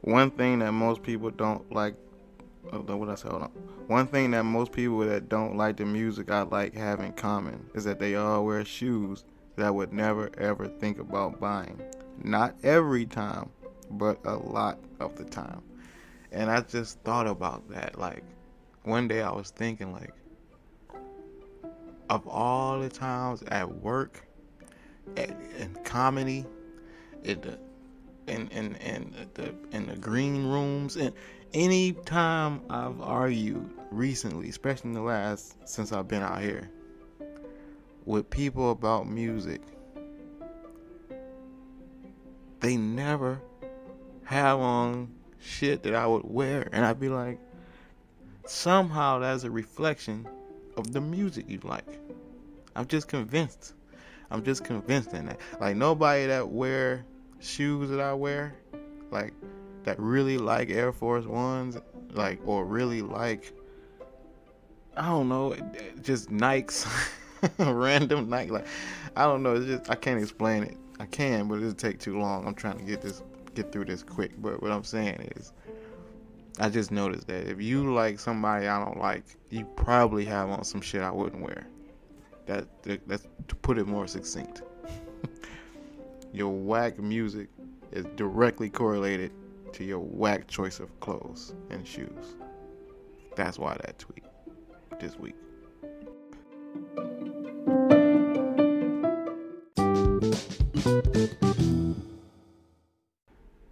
one 0.00 0.30
thing 0.30 0.60
that 0.60 0.72
most 0.72 1.02
people 1.02 1.30
don't 1.30 1.70
like. 1.72 1.94
Oh, 2.72 2.78
what 2.96 3.10
I 3.10 3.14
say? 3.14 3.28
Hold 3.28 3.42
on. 3.42 3.50
One 3.86 4.06
thing 4.06 4.30
that 4.30 4.44
most 4.44 4.72
people 4.72 5.00
that 5.00 5.28
don't 5.28 5.56
like 5.56 5.76
the 5.76 5.84
music 5.84 6.30
I 6.30 6.42
like 6.42 6.74
have 6.74 7.00
in 7.00 7.12
common 7.12 7.66
is 7.74 7.84
that 7.84 7.98
they 7.98 8.14
all 8.14 8.44
wear 8.46 8.64
shoes 8.64 9.24
that 9.56 9.66
I 9.66 9.70
would 9.70 9.92
never 9.92 10.30
ever 10.38 10.66
think 10.66 10.98
about 10.98 11.40
buying. 11.40 11.80
Not 12.22 12.54
every 12.62 13.04
time, 13.04 13.50
but 13.90 14.18
a 14.24 14.36
lot 14.36 14.78
of 15.00 15.16
the 15.16 15.24
time. 15.24 15.62
And 16.32 16.50
I 16.50 16.62
just 16.62 17.00
thought 17.00 17.26
about 17.26 17.68
that. 17.70 17.98
Like 17.98 18.24
one 18.84 19.08
day 19.08 19.22
I 19.22 19.30
was 19.30 19.50
thinking 19.50 19.92
like 19.92 20.12
of 22.08 22.26
all 22.26 22.80
the 22.80 22.88
times 22.88 23.42
at 23.48 23.70
work 23.80 24.26
in 25.16 25.76
comedy, 25.84 26.44
in 27.22 27.40
the 27.40 27.58
in 28.26 28.48
in 28.48 28.74
in 28.76 29.14
the 29.34 29.54
in 29.72 29.86
the 29.86 29.96
green 29.96 30.46
rooms, 30.46 30.96
and 30.96 31.12
any 31.52 31.92
time 31.92 32.62
I've 32.68 33.00
argued 33.00 33.70
recently, 33.90 34.48
especially 34.48 34.90
in 34.90 34.94
the 34.94 35.02
last 35.02 35.68
since 35.68 35.92
I've 35.92 36.08
been 36.08 36.22
out 36.22 36.40
here, 36.40 36.70
with 38.04 38.28
people 38.30 38.70
about 38.70 39.08
music, 39.08 39.60
they 42.60 42.76
never 42.76 43.40
have 44.24 44.58
on 44.58 45.12
shit 45.38 45.82
that 45.82 45.94
I 45.94 46.06
would 46.06 46.24
wear, 46.24 46.68
and 46.72 46.84
I'd 46.84 46.98
be 46.98 47.08
like, 47.08 47.38
somehow 48.46 49.18
that's 49.18 49.44
a 49.44 49.50
reflection 49.50 50.26
of 50.76 50.92
the 50.92 51.00
music 51.00 51.44
you 51.48 51.60
like. 51.62 52.00
I'm 52.74 52.86
just 52.86 53.06
convinced. 53.08 53.74
I'm 54.34 54.42
just 54.42 54.64
convinced 54.64 55.12
in 55.12 55.26
that. 55.26 55.38
Like 55.60 55.76
nobody 55.76 56.26
that 56.26 56.48
wear 56.48 57.06
shoes 57.38 57.88
that 57.90 58.00
I 58.00 58.14
wear, 58.14 58.52
like 59.12 59.32
that 59.84 59.96
really 60.00 60.38
like 60.38 60.70
Air 60.70 60.92
Force 60.92 61.24
Ones, 61.24 61.78
like 62.10 62.40
or 62.44 62.64
really 62.64 63.00
like 63.00 63.52
I 64.96 65.06
don't 65.06 65.28
know, 65.28 65.54
just 66.02 66.30
Nikes, 66.30 66.84
random 67.58 68.28
Nike. 68.28 68.50
Like 68.50 68.66
I 69.14 69.22
don't 69.22 69.44
know. 69.44 69.54
It's 69.54 69.66
just 69.66 69.88
I 69.88 69.94
can't 69.94 70.20
explain 70.20 70.64
it. 70.64 70.76
I 70.98 71.06
can, 71.06 71.46
but 71.46 71.58
it'll 71.58 71.72
take 71.72 72.00
too 72.00 72.18
long. 72.18 72.44
I'm 72.44 72.54
trying 72.54 72.78
to 72.78 72.84
get 72.84 73.02
this 73.02 73.22
get 73.54 73.70
through 73.70 73.84
this 73.84 74.02
quick. 74.02 74.32
But 74.38 74.60
what 74.60 74.72
I'm 74.72 74.82
saying 74.82 75.28
is, 75.36 75.52
I 76.58 76.70
just 76.70 76.90
noticed 76.90 77.28
that 77.28 77.46
if 77.46 77.62
you 77.62 77.94
like 77.94 78.18
somebody 78.18 78.66
I 78.66 78.84
don't 78.84 78.98
like, 78.98 79.24
you 79.50 79.64
probably 79.76 80.24
have 80.24 80.50
on 80.50 80.64
some 80.64 80.80
shit 80.80 81.02
I 81.02 81.12
wouldn't 81.12 81.40
wear. 81.40 81.68
That 82.46 82.66
that's 83.06 83.26
to 83.48 83.54
put 83.56 83.78
it 83.78 83.86
more 83.86 84.06
succinct. 84.06 84.62
your 86.32 86.50
whack 86.50 86.98
music 86.98 87.48
is 87.92 88.04
directly 88.16 88.68
correlated 88.68 89.32
to 89.72 89.84
your 89.84 90.00
whack 90.00 90.46
choice 90.46 90.80
of 90.80 90.98
clothes 91.00 91.54
and 91.70 91.86
shoes. 91.86 92.36
That's 93.34 93.58
why 93.58 93.76
that 93.84 93.98
tweet 93.98 94.24
this 95.00 95.18
week. 95.18 95.34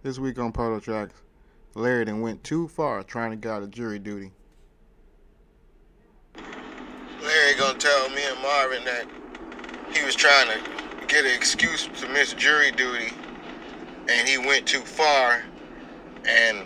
This 0.01 0.19
week 0.19 0.37
on 0.37 0.51
Polo 0.51 0.79
Tracks, 0.79 1.21
Larry 1.75 2.03
then 2.03 2.21
went 2.21 2.43
too 2.43 2.67
far 2.67 3.03
trying 3.03 3.31
to 3.31 3.37
get 3.37 3.51
out 3.51 3.63
of 3.63 3.71
jury 3.71 3.99
duty. 3.99 4.31
Larry 7.53 7.67
gonna 7.67 7.79
tell 7.79 8.09
me 8.09 8.21
and 8.25 8.41
Marvin 8.41 8.83
that 8.85 9.05
he 9.95 10.03
was 10.03 10.15
trying 10.15 10.47
to 10.47 11.05
get 11.07 11.25
an 11.25 11.35
excuse 11.35 11.87
to 11.99 12.07
miss 12.09 12.33
jury 12.33 12.71
duty, 12.71 13.13
and 14.09 14.27
he 14.27 14.37
went 14.37 14.65
too 14.65 14.79
far, 14.79 15.43
and 16.27 16.65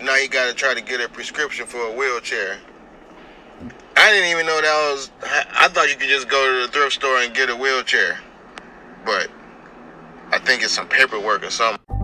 now 0.00 0.14
he 0.14 0.28
got 0.28 0.46
to 0.46 0.54
try 0.54 0.74
to 0.74 0.80
get 0.80 1.00
a 1.00 1.08
prescription 1.08 1.66
for 1.66 1.80
a 1.80 1.92
wheelchair. 1.92 2.58
I 3.96 4.12
didn't 4.12 4.30
even 4.30 4.46
know 4.46 4.60
that 4.60 4.92
was. 4.92 5.10
I 5.24 5.68
thought 5.68 5.88
you 5.88 5.96
could 5.96 6.08
just 6.08 6.28
go 6.28 6.60
to 6.60 6.66
the 6.66 6.72
thrift 6.72 6.94
store 6.94 7.18
and 7.18 7.34
get 7.34 7.50
a 7.50 7.56
wheelchair, 7.56 8.18
but 9.04 9.28
I 10.30 10.38
think 10.38 10.62
it's 10.62 10.72
some 10.72 10.88
paperwork 10.88 11.42
or 11.42 11.50
something. 11.50 11.97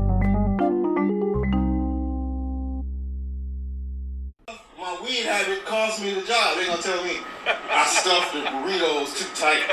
Weed 5.14 5.26
habit 5.26 5.64
cost 5.64 6.02
me 6.02 6.12
the 6.14 6.22
job. 6.22 6.56
They 6.56 6.66
gonna 6.66 6.82
tell 6.82 7.04
me 7.04 7.18
I 7.46 7.86
stuffed 7.86 8.32
the 8.32 8.40
burritos 8.40 9.14
too 9.16 9.30
tight. 9.38 9.62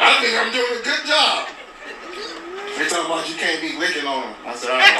I 0.00 0.16
think 0.20 0.32
I'm 0.40 0.52
doing 0.52 0.80
a 0.80 0.82
good 0.82 1.04
job. 1.04 1.48
They 2.78 2.88
talking 2.88 3.06
about 3.06 3.28
you 3.28 3.36
can't 3.36 3.60
be 3.60 3.76
licking 3.78 4.06
on 4.06 4.22
them. 4.22 4.34
I 4.46 4.54
said, 4.54 4.70
all 4.70 4.78
right. 4.78 4.96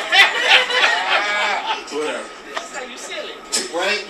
Whatever. 2.05 2.29
That's 2.55 2.77
how 2.77 2.85
you 2.85 2.99
sell 2.99 3.25
it. 3.25 3.37
Right? 3.73 4.07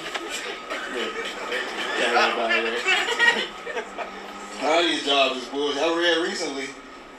Yeah. 0.95 2.13
Got 2.13 2.31
everybody 2.31 2.61
there. 4.61 4.71
All 4.71 4.83
these 4.83 5.05
jobs 5.07 5.37
is 5.43 5.49
bullshit. 5.49 5.83
I 5.83 5.97
read 5.97 6.19
recently 6.29 6.69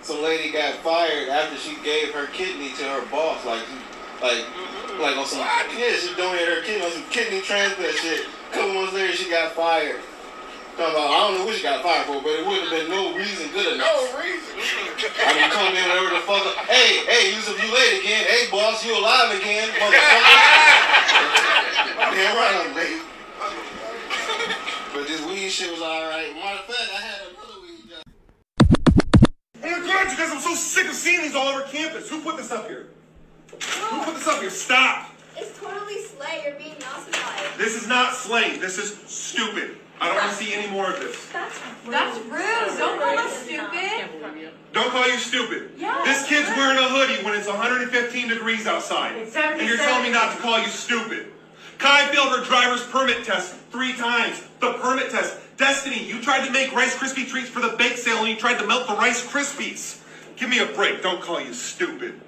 some 0.02 0.22
lady 0.22 0.52
got 0.52 0.76
fired 0.76 1.30
after 1.30 1.58
she 1.58 1.76
gave 1.84 2.14
her 2.14 2.28
kidney 2.28 2.70
to 2.78 2.84
her 2.84 3.06
boss. 3.10 3.44
Like, 3.46 3.64
like 4.22 4.46
mm-hmm. 4.48 5.02
like 5.02 5.16
on 5.18 5.26
some, 5.26 5.40
yeah, 5.40 5.96
she 5.96 6.14
donated 6.16 6.48
her 6.48 6.62
kidney 6.64 6.86
on 6.86 6.92
some 6.92 7.08
kidney 7.10 7.42
transplant 7.42 7.96
shit. 7.96 8.28
A 8.28 8.54
couple 8.54 8.74
months 8.74 8.94
later, 8.94 9.14
she 9.14 9.30
got 9.30 9.54
fired. 9.54 10.00
Talking 10.76 10.92
about, 10.92 11.08
I 11.08 11.18
don't 11.24 11.40
know 11.40 11.46
what 11.48 11.56
she 11.56 11.64
got 11.64 11.80
fired 11.80 12.04
for, 12.04 12.20
but 12.20 12.36
it 12.36 12.44
wouldn't 12.44 12.68
have 12.68 12.76
been 12.76 12.92
no 12.92 13.16
reason 13.16 13.48
good 13.56 13.80
enough. 13.80 13.88
No 13.88 14.20
reason. 14.20 14.60
I 15.24 15.32
mean, 15.32 15.48
come 15.48 15.72
in 15.72 15.88
whatever 15.88 16.20
the 16.20 16.24
fuck. 16.28 16.44
Hey, 16.68 17.00
hey, 17.08 17.32
Yusuf, 17.32 17.56
you 17.56 17.72
late 17.72 18.04
again. 18.04 18.28
Hey, 18.28 18.52
boss, 18.52 18.84
you 18.84 18.92
alive 18.92 19.32
again, 19.40 19.72
motherfucker. 19.80 19.96
Damn 22.12 22.36
right 22.36 22.56
I'm 22.60 22.76
late. 22.76 23.02
But 24.94 25.08
this 25.08 25.24
weed 25.26 25.50
shit 25.50 25.72
was 25.72 25.82
alright. 25.82 26.36
Matter 26.36 26.60
of 26.60 26.66
fact, 26.68 26.92
I 26.92 27.02
had 27.02 27.22
another 27.32 27.60
weed 27.64 27.88
job. 27.88 28.04
Oh 29.64 29.76
I'm 29.76 29.84
glad 29.84 30.12
you 30.12 30.18
guys. 30.18 30.32
I'm 30.32 30.40
so 30.40 30.56
sick 30.56 30.88
of 30.88 30.94
seeing 30.94 31.22
these 31.22 31.36
all 31.36 31.48
over 31.48 31.62
campus. 31.64 32.10
Who 32.10 32.22
put 32.22 32.36
this 32.36 32.52
up 32.52 32.68
here? 32.68 32.88
Who 33.64 34.04
put 34.04 34.16
this 34.16 34.28
up 34.28 34.42
here? 34.42 34.50
Stop. 34.50 35.12
It's 35.38 35.58
totally 35.60 36.02
slay. 36.02 36.44
You're 36.46 36.56
being 36.56 36.76
ossified. 36.84 37.58
This 37.58 37.76
is 37.76 37.88
not 37.88 38.14
Slay. 38.14 38.58
This 38.58 38.78
is 38.78 38.98
stupid. 39.10 39.78
I 40.00 40.08
don't 40.08 40.18
want 40.18 40.30
to 40.30 40.36
see 40.36 40.54
any 40.54 40.70
more 40.72 40.92
of 40.92 41.00
this. 41.00 41.30
That's 41.32 41.60
That's 41.88 42.18
rude. 42.26 42.78
Don't 42.78 43.00
call 43.00 43.18
us 43.18 43.44
stupid. 43.44 44.52
Don't 44.74 44.90
call 44.90 45.08
you 45.08 45.18
stupid. 45.18 45.72
Yeah. 45.78 46.02
This 46.04 46.28
kid's 46.28 46.50
wearing 46.50 46.78
a 46.78 46.90
hoodie 46.90 47.24
when 47.24 47.34
it's 47.38 47.48
115 47.48 48.28
degrees 48.28 48.68
outside. 48.68 49.16
It's 49.16 49.36
and 49.36 49.62
you're 49.62 49.78
telling 49.78 50.04
me 50.04 50.12
not 50.12 50.36
to 50.36 50.42
call 50.42 50.60
you 50.60 50.68
stupid. 50.68 51.28
Kai 51.78 52.08
failed 52.14 52.38
her 52.38 52.44
driver's 52.44 52.84
permit 52.88 53.24
test 53.24 53.56
three 53.72 53.94
times. 53.94 54.42
The 54.60 54.74
permit 54.74 55.12
test. 55.12 55.40
Destiny, 55.58 56.04
you 56.04 56.22
tried 56.22 56.46
to 56.46 56.52
make 56.52 56.74
Rice 56.74 56.96
Krispie 56.98 57.28
treats 57.28 57.48
for 57.48 57.62
the 57.62 57.76
bake 57.78 57.98
sale 57.98 58.18
and 58.18 58.28
you 58.28 58.36
tried 58.36 58.60
to 58.60 58.68
melt 58.68 58.88
the 58.88 58.96
Rice 58.96 59.26
Krispies. 59.26 60.02
Give 60.36 60.50
me 60.50 60.60
a 60.60 60.66
break. 60.66 61.02
Don't 61.02 61.22
call 61.22 61.40
you 61.40 61.54
stupid. 61.54 62.20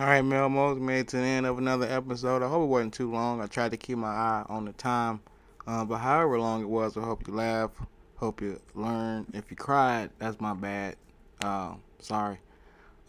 All 0.00 0.06
right, 0.06 0.22
Mel 0.22 0.48
Mose 0.48 0.80
made 0.80 1.08
to 1.08 1.18
the 1.18 1.22
end 1.22 1.44
of 1.44 1.58
another 1.58 1.86
episode. 1.86 2.42
I 2.42 2.48
hope 2.48 2.62
it 2.62 2.68
wasn't 2.68 2.94
too 2.94 3.12
long. 3.12 3.42
I 3.42 3.46
tried 3.46 3.72
to 3.72 3.76
keep 3.76 3.98
my 3.98 4.08
eye 4.08 4.46
on 4.48 4.64
the 4.64 4.72
time, 4.72 5.20
uh, 5.66 5.84
but 5.84 5.98
however 5.98 6.40
long 6.40 6.62
it 6.62 6.70
was, 6.70 6.96
I 6.96 7.02
hope 7.02 7.28
you 7.28 7.34
laugh, 7.34 7.70
hope 8.16 8.40
you 8.40 8.58
learn. 8.74 9.26
If 9.34 9.50
you 9.50 9.58
cried, 9.58 10.08
that's 10.18 10.40
my 10.40 10.54
bad. 10.54 10.96
Uh, 11.44 11.74
sorry. 11.98 12.38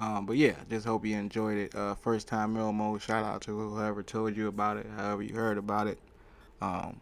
Um, 0.02 0.26
but 0.26 0.36
yeah, 0.36 0.56
just 0.70 0.86
hope 0.86 1.06
you 1.06 1.16
enjoyed 1.16 1.60
it. 1.60 1.74
Uh, 1.74 1.96
first 1.96 2.28
time 2.28 2.56
Melmo, 2.56 3.00
Shout 3.00 3.24
out 3.24 3.40
to 3.44 3.58
whoever 3.58 4.04
told 4.04 4.36
you 4.36 4.50
about 4.50 4.76
it, 4.76 4.86
however 4.98 5.24
you 5.24 5.34
heard 5.34 5.58
about 5.58 5.88
it. 5.88 5.98
Um, 6.62 7.00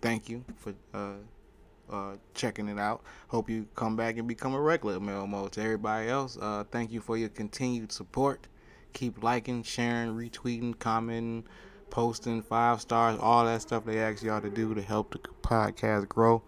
thank 0.00 0.30
you 0.30 0.46
for 0.56 0.72
uh, 0.94 1.92
uh, 1.92 2.12
checking 2.32 2.68
it 2.68 2.78
out. 2.78 3.02
Hope 3.28 3.50
you 3.50 3.66
come 3.74 3.96
back 3.96 4.16
and 4.16 4.26
become 4.26 4.54
a 4.54 4.60
regular 4.62 4.98
Melmo. 4.98 5.50
To 5.50 5.60
everybody 5.60 6.08
else, 6.08 6.38
uh, 6.40 6.64
thank 6.70 6.90
you 6.90 7.02
for 7.02 7.18
your 7.18 7.28
continued 7.28 7.92
support. 7.92 8.46
Keep 8.96 9.22
liking, 9.22 9.62
sharing, 9.62 10.14
retweeting, 10.14 10.78
commenting, 10.78 11.44
posting, 11.90 12.40
five 12.40 12.80
stars, 12.80 13.18
all 13.20 13.44
that 13.44 13.60
stuff 13.60 13.84
they 13.84 13.98
ask 13.98 14.22
y'all 14.22 14.40
to 14.40 14.48
do 14.48 14.74
to 14.74 14.80
help 14.80 15.12
the 15.12 15.18
podcast 15.42 16.08
grow. 16.08 16.42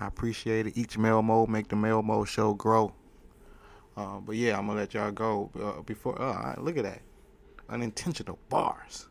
I 0.00 0.06
appreciate 0.06 0.66
it. 0.66 0.78
Each 0.78 0.96
Mel 0.96 1.20
Mo 1.20 1.44
make 1.44 1.68
the 1.68 1.76
Mel 1.76 2.02
Mo 2.02 2.24
show 2.24 2.54
grow. 2.54 2.94
Uh, 3.98 4.18
but 4.20 4.34
yeah, 4.34 4.58
I'm 4.58 4.66
gonna 4.66 4.80
let 4.80 4.94
y'all 4.94 5.10
go 5.10 5.50
uh, 5.62 5.82
before. 5.82 6.18
Uh, 6.18 6.54
look 6.56 6.78
at 6.78 6.84
that, 6.84 7.02
unintentional 7.68 8.38
bars. 8.48 9.10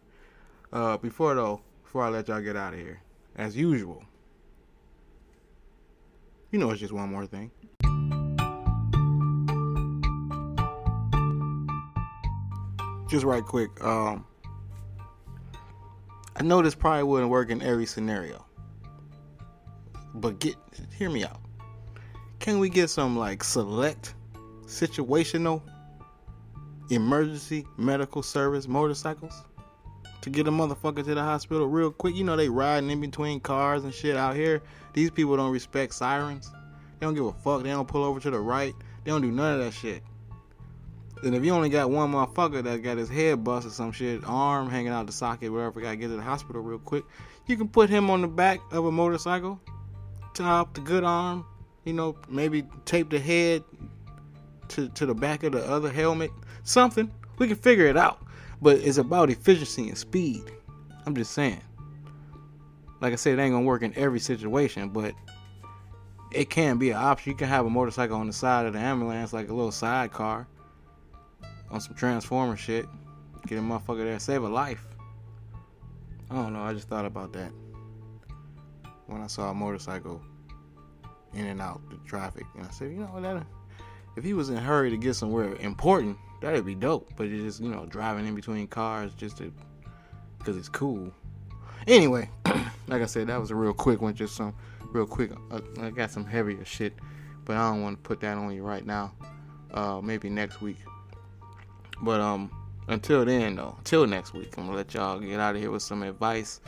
Uh, 0.72 0.98
before 0.98 1.36
though, 1.36 1.62
before 1.84 2.02
I 2.06 2.10
let 2.10 2.28
y'all 2.28 2.42
get 2.42 2.56
out 2.56 2.74
of 2.74 2.80
here, 2.80 3.04
as 3.36 3.56
usual, 3.56 4.04
you 6.50 6.58
know 6.58 6.72
it's 6.72 6.80
just 6.80 6.92
one 6.92 7.12
more 7.12 7.28
thing. 7.28 7.52
Just 13.14 13.26
right 13.26 13.46
quick, 13.46 13.70
um, 13.84 14.26
I 16.36 16.42
know 16.42 16.64
this 16.64 16.74
probably 16.74 17.04
wouldn't 17.04 17.30
work 17.30 17.52
in 17.52 17.62
every 17.62 17.86
scenario, 17.86 18.44
but 20.16 20.40
get 20.40 20.56
hear 20.98 21.12
me 21.12 21.24
out. 21.24 21.40
Can 22.40 22.58
we 22.58 22.70
get 22.70 22.90
some 22.90 23.16
like 23.16 23.44
select 23.44 24.16
situational 24.66 25.62
emergency 26.90 27.68
medical 27.78 28.24
service 28.24 28.68
motorcycles 28.68 29.44
to 30.22 30.32
get 30.32 30.48
a 30.48 30.52
motherfucker 30.52 31.06
to 31.06 31.14
the 31.14 31.22
hospital 31.22 31.68
real 31.68 31.92
quick? 31.92 32.16
You 32.16 32.24
know 32.24 32.36
they 32.36 32.50
riding 32.50 32.90
in 32.90 33.00
between 33.00 33.40
cars 33.42 33.84
and 33.84 33.94
shit 33.94 34.18
out 34.18 34.36
here. 34.36 34.64
These 34.94 35.12
people 35.12 35.38
don't 35.38 35.52
respect 35.52 35.94
sirens. 35.94 36.52
They 37.00 37.06
don't 37.06 37.14
give 37.14 37.28
a 37.28 37.32
fuck. 37.32 37.62
They 37.62 37.70
don't 37.70 37.88
pull 37.88 38.06
over 38.06 38.20
to 38.20 38.32
the 38.32 38.40
right. 38.40 38.74
They 39.04 39.12
don't 39.12 39.22
do 39.22 39.30
none 39.30 39.60
of 39.60 39.66
that 39.66 39.74
shit. 39.76 40.02
And 41.24 41.34
if 41.34 41.46
you 41.46 41.54
only 41.54 41.70
got 41.70 41.90
one 41.90 42.12
motherfucker 42.12 42.62
that 42.64 42.84
got 42.84 42.98
his 42.98 43.08
head 43.08 43.44
busted, 43.44 43.72
or 43.72 43.74
some 43.74 43.92
shit, 43.94 44.22
arm 44.26 44.70
hanging 44.70 44.92
out 44.92 45.06
the 45.06 45.14
socket, 45.14 45.52
whatever, 45.52 45.80
gotta 45.80 45.96
get 45.96 46.10
to 46.10 46.18
the 46.18 46.22
hospital 46.22 46.62
real 46.62 46.80
quick, 46.80 47.06
you 47.48 47.56
can 47.56 47.70
put 47.70 47.90
him 47.90 48.10
on 48.10 48.22
the 48.22 48.28
back 48.28 48.60
of 48.72 48.86
a 48.86 48.92
motorcycle, 48.92 49.60
tie 50.34 50.44
top 50.44 50.74
the 50.74 50.82
good 50.82 51.04
arm, 51.04 51.46
you 51.86 51.94
know, 51.94 52.18
maybe 52.28 52.64
tape 52.86 53.10
the 53.10 53.20
head 53.20 53.64
to, 54.70 54.90
to 54.90 55.06
the 55.06 55.16
back 55.16 55.44
of 55.44 55.54
the 55.54 55.64
other 55.66 55.90
helmet, 55.90 56.32
something. 56.64 57.10
We 57.38 57.48
can 57.48 57.56
figure 57.56 57.86
it 57.86 57.98
out. 57.98 58.20
But 58.62 58.78
it's 58.80 58.98
about 58.98 59.30
efficiency 59.30 59.90
and 59.90 59.98
speed. 59.98 60.44
I'm 61.06 61.16
just 61.16 61.32
saying. 61.32 61.62
Like 63.02 63.14
I 63.14 63.18
said, 63.18 63.38
it 63.38 63.42
ain't 63.42 63.54
gonna 63.54 63.66
work 63.66 63.82
in 63.82 63.94
every 63.98 64.20
situation, 64.20 64.90
but 64.90 65.14
it 66.32 66.50
can 66.50 66.78
be 66.78 66.92
an 66.92 66.98
option. 66.98 67.32
You 67.32 67.38
can 67.38 67.48
have 67.48 67.66
a 67.66 67.70
motorcycle 67.70 68.18
on 68.18 68.28
the 68.28 68.34
side 68.34 68.66
of 68.66 68.74
the 68.74 68.80
ambulance, 68.80 69.34
like 69.34 69.50
a 69.50 69.54
little 69.54 69.72
sidecar, 69.72 70.48
on 71.74 71.82
some 71.82 71.96
transformer 71.96 72.56
shit. 72.56 72.86
Get 73.48 73.58
a 73.58 73.62
motherfucker 73.62 74.06
there, 74.06 74.20
save 74.20 74.44
a 74.44 74.48
life. 74.48 74.86
I 76.30 76.36
don't 76.36 76.54
know. 76.54 76.62
I 76.62 76.74
just 76.74 76.88
thought 76.88 77.06
about 77.06 77.34
that 77.34 77.52
when 79.08 79.22
I 79.22 79.28
saw 79.28 79.50
a 79.50 79.54
motorcycle 79.54 80.22
in 81.34 81.48
and 81.48 81.60
out 81.60 81.82
the 81.90 81.98
traffic, 82.08 82.46
and 82.56 82.66
I 82.66 82.70
said, 82.70 82.92
you 82.92 82.98
know, 82.98 83.20
that 83.20 83.46
if 84.16 84.24
he 84.24 84.34
was 84.34 84.50
in 84.50 84.58
a 84.58 84.62
hurry 84.62 84.92
to 84.92 84.98
get 84.98 85.16
somewhere 85.16 85.56
important, 85.56 86.16
that'd 86.42 86.66
be 86.66 86.76
dope. 86.76 87.12
But 87.18 87.28
it's 87.28 87.44
just, 87.44 87.62
you 87.62 87.70
know, 87.70 87.86
driving 87.88 88.28
in 88.28 88.36
between 88.36 88.68
cars 88.68 89.14
just 89.16 89.38
to, 89.38 89.52
because 90.38 90.56
it's 90.56 90.70
cool. 90.70 91.12
Anyway, 91.88 92.30
like 92.88 93.02
I 93.02 93.08
said, 93.08 93.28
that 93.28 93.42
was 93.42 93.52
a 93.52 93.56
real 93.56 93.74
quick 93.74 94.00
one, 94.00 94.14
just 94.14 94.36
some 94.36 94.54
real 94.92 95.08
quick. 95.08 95.32
Uh, 95.52 95.60
I 95.82 95.90
got 95.90 96.12
some 96.12 96.26
heavier 96.26 96.64
shit, 96.64 96.94
but 97.46 97.58
I 97.58 97.72
don't 97.72 97.82
want 97.82 97.98
to 97.98 98.08
put 98.08 98.22
that 98.22 98.38
on 98.38 98.54
you 98.54 98.64
right 98.64 98.86
now. 98.86 99.12
Uh, 99.74 100.00
maybe 100.02 100.30
next 100.30 100.62
week. 100.62 100.78
But 102.02 102.22
um, 102.22 102.52
until 102.88 103.26
then 103.26 103.56
though, 103.56 103.76
until 103.78 104.08
next 104.08 104.34
week, 104.34 104.56
I'm 104.58 104.66
gonna 104.66 104.78
let 104.78 104.94
y'all 104.94 105.20
get 105.20 105.40
out 105.40 105.56
of 105.56 105.62
here 105.62 105.72
with 105.72 105.84
some 105.84 106.04
advice, 106.04 106.60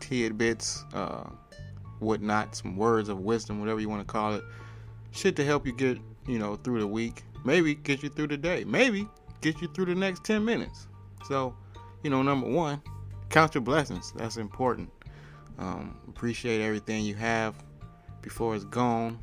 tidbits, 0.00 0.84
uh, 0.92 1.28
whatnot, 1.98 2.56
some 2.56 2.76
words 2.76 3.08
of 3.08 3.20
wisdom, 3.20 3.60
whatever 3.60 3.80
you 3.80 3.88
want 3.88 4.06
to 4.06 4.12
call 4.12 4.34
it. 4.34 4.44
Shit 5.12 5.36
to 5.36 5.44
help 5.44 5.66
you 5.66 5.72
get, 5.72 5.98
you 6.26 6.38
know, 6.38 6.56
through 6.56 6.80
the 6.80 6.86
week. 6.86 7.22
Maybe 7.44 7.74
get 7.74 8.02
you 8.02 8.08
through 8.08 8.28
the 8.28 8.36
day. 8.36 8.64
Maybe 8.64 9.08
get 9.40 9.60
you 9.60 9.68
through 9.68 9.86
the 9.86 9.94
next 9.94 10.24
10 10.24 10.44
minutes. 10.44 10.88
So, 11.26 11.54
you 12.02 12.10
know, 12.10 12.22
number 12.22 12.48
one, 12.48 12.82
count 13.30 13.54
your 13.54 13.62
blessings. 13.62 14.12
That's 14.16 14.36
important. 14.36 14.90
Um, 15.58 15.98
appreciate 16.08 16.60
everything 16.60 17.04
you 17.04 17.14
have 17.14 17.54
before 18.20 18.54
it's 18.54 18.64
gone. 18.64 19.18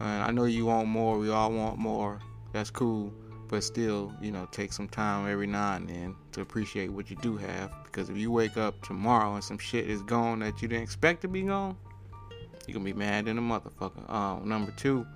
And 0.00 0.22
I 0.22 0.30
know 0.30 0.44
you 0.44 0.66
want 0.66 0.88
more. 0.88 1.18
We 1.18 1.30
all 1.30 1.52
want 1.52 1.78
more. 1.78 2.20
That's 2.52 2.70
cool. 2.70 3.12
But 3.48 3.62
still, 3.62 4.12
you 4.20 4.32
know, 4.32 4.48
take 4.50 4.72
some 4.72 4.88
time 4.88 5.30
every 5.30 5.46
now 5.46 5.76
and 5.76 5.88
then 5.88 6.16
to 6.32 6.40
appreciate 6.40 6.90
what 6.90 7.10
you 7.10 7.16
do 7.16 7.36
have. 7.36 7.72
Because 7.84 8.10
if 8.10 8.16
you 8.16 8.32
wake 8.32 8.56
up 8.56 8.82
tomorrow 8.82 9.34
and 9.34 9.44
some 9.44 9.58
shit 9.58 9.88
is 9.88 10.02
gone 10.02 10.40
that 10.40 10.60
you 10.60 10.68
didn't 10.68 10.82
expect 10.82 11.22
to 11.22 11.28
be 11.28 11.42
gone, 11.42 11.76
you're 12.66 12.78
to 12.78 12.84
be 12.84 12.92
mad 12.92 13.26
than 13.26 13.38
a 13.38 13.40
motherfucker. 13.40 14.10
Um, 14.10 14.48
number 14.48 14.72
two, 14.72 15.06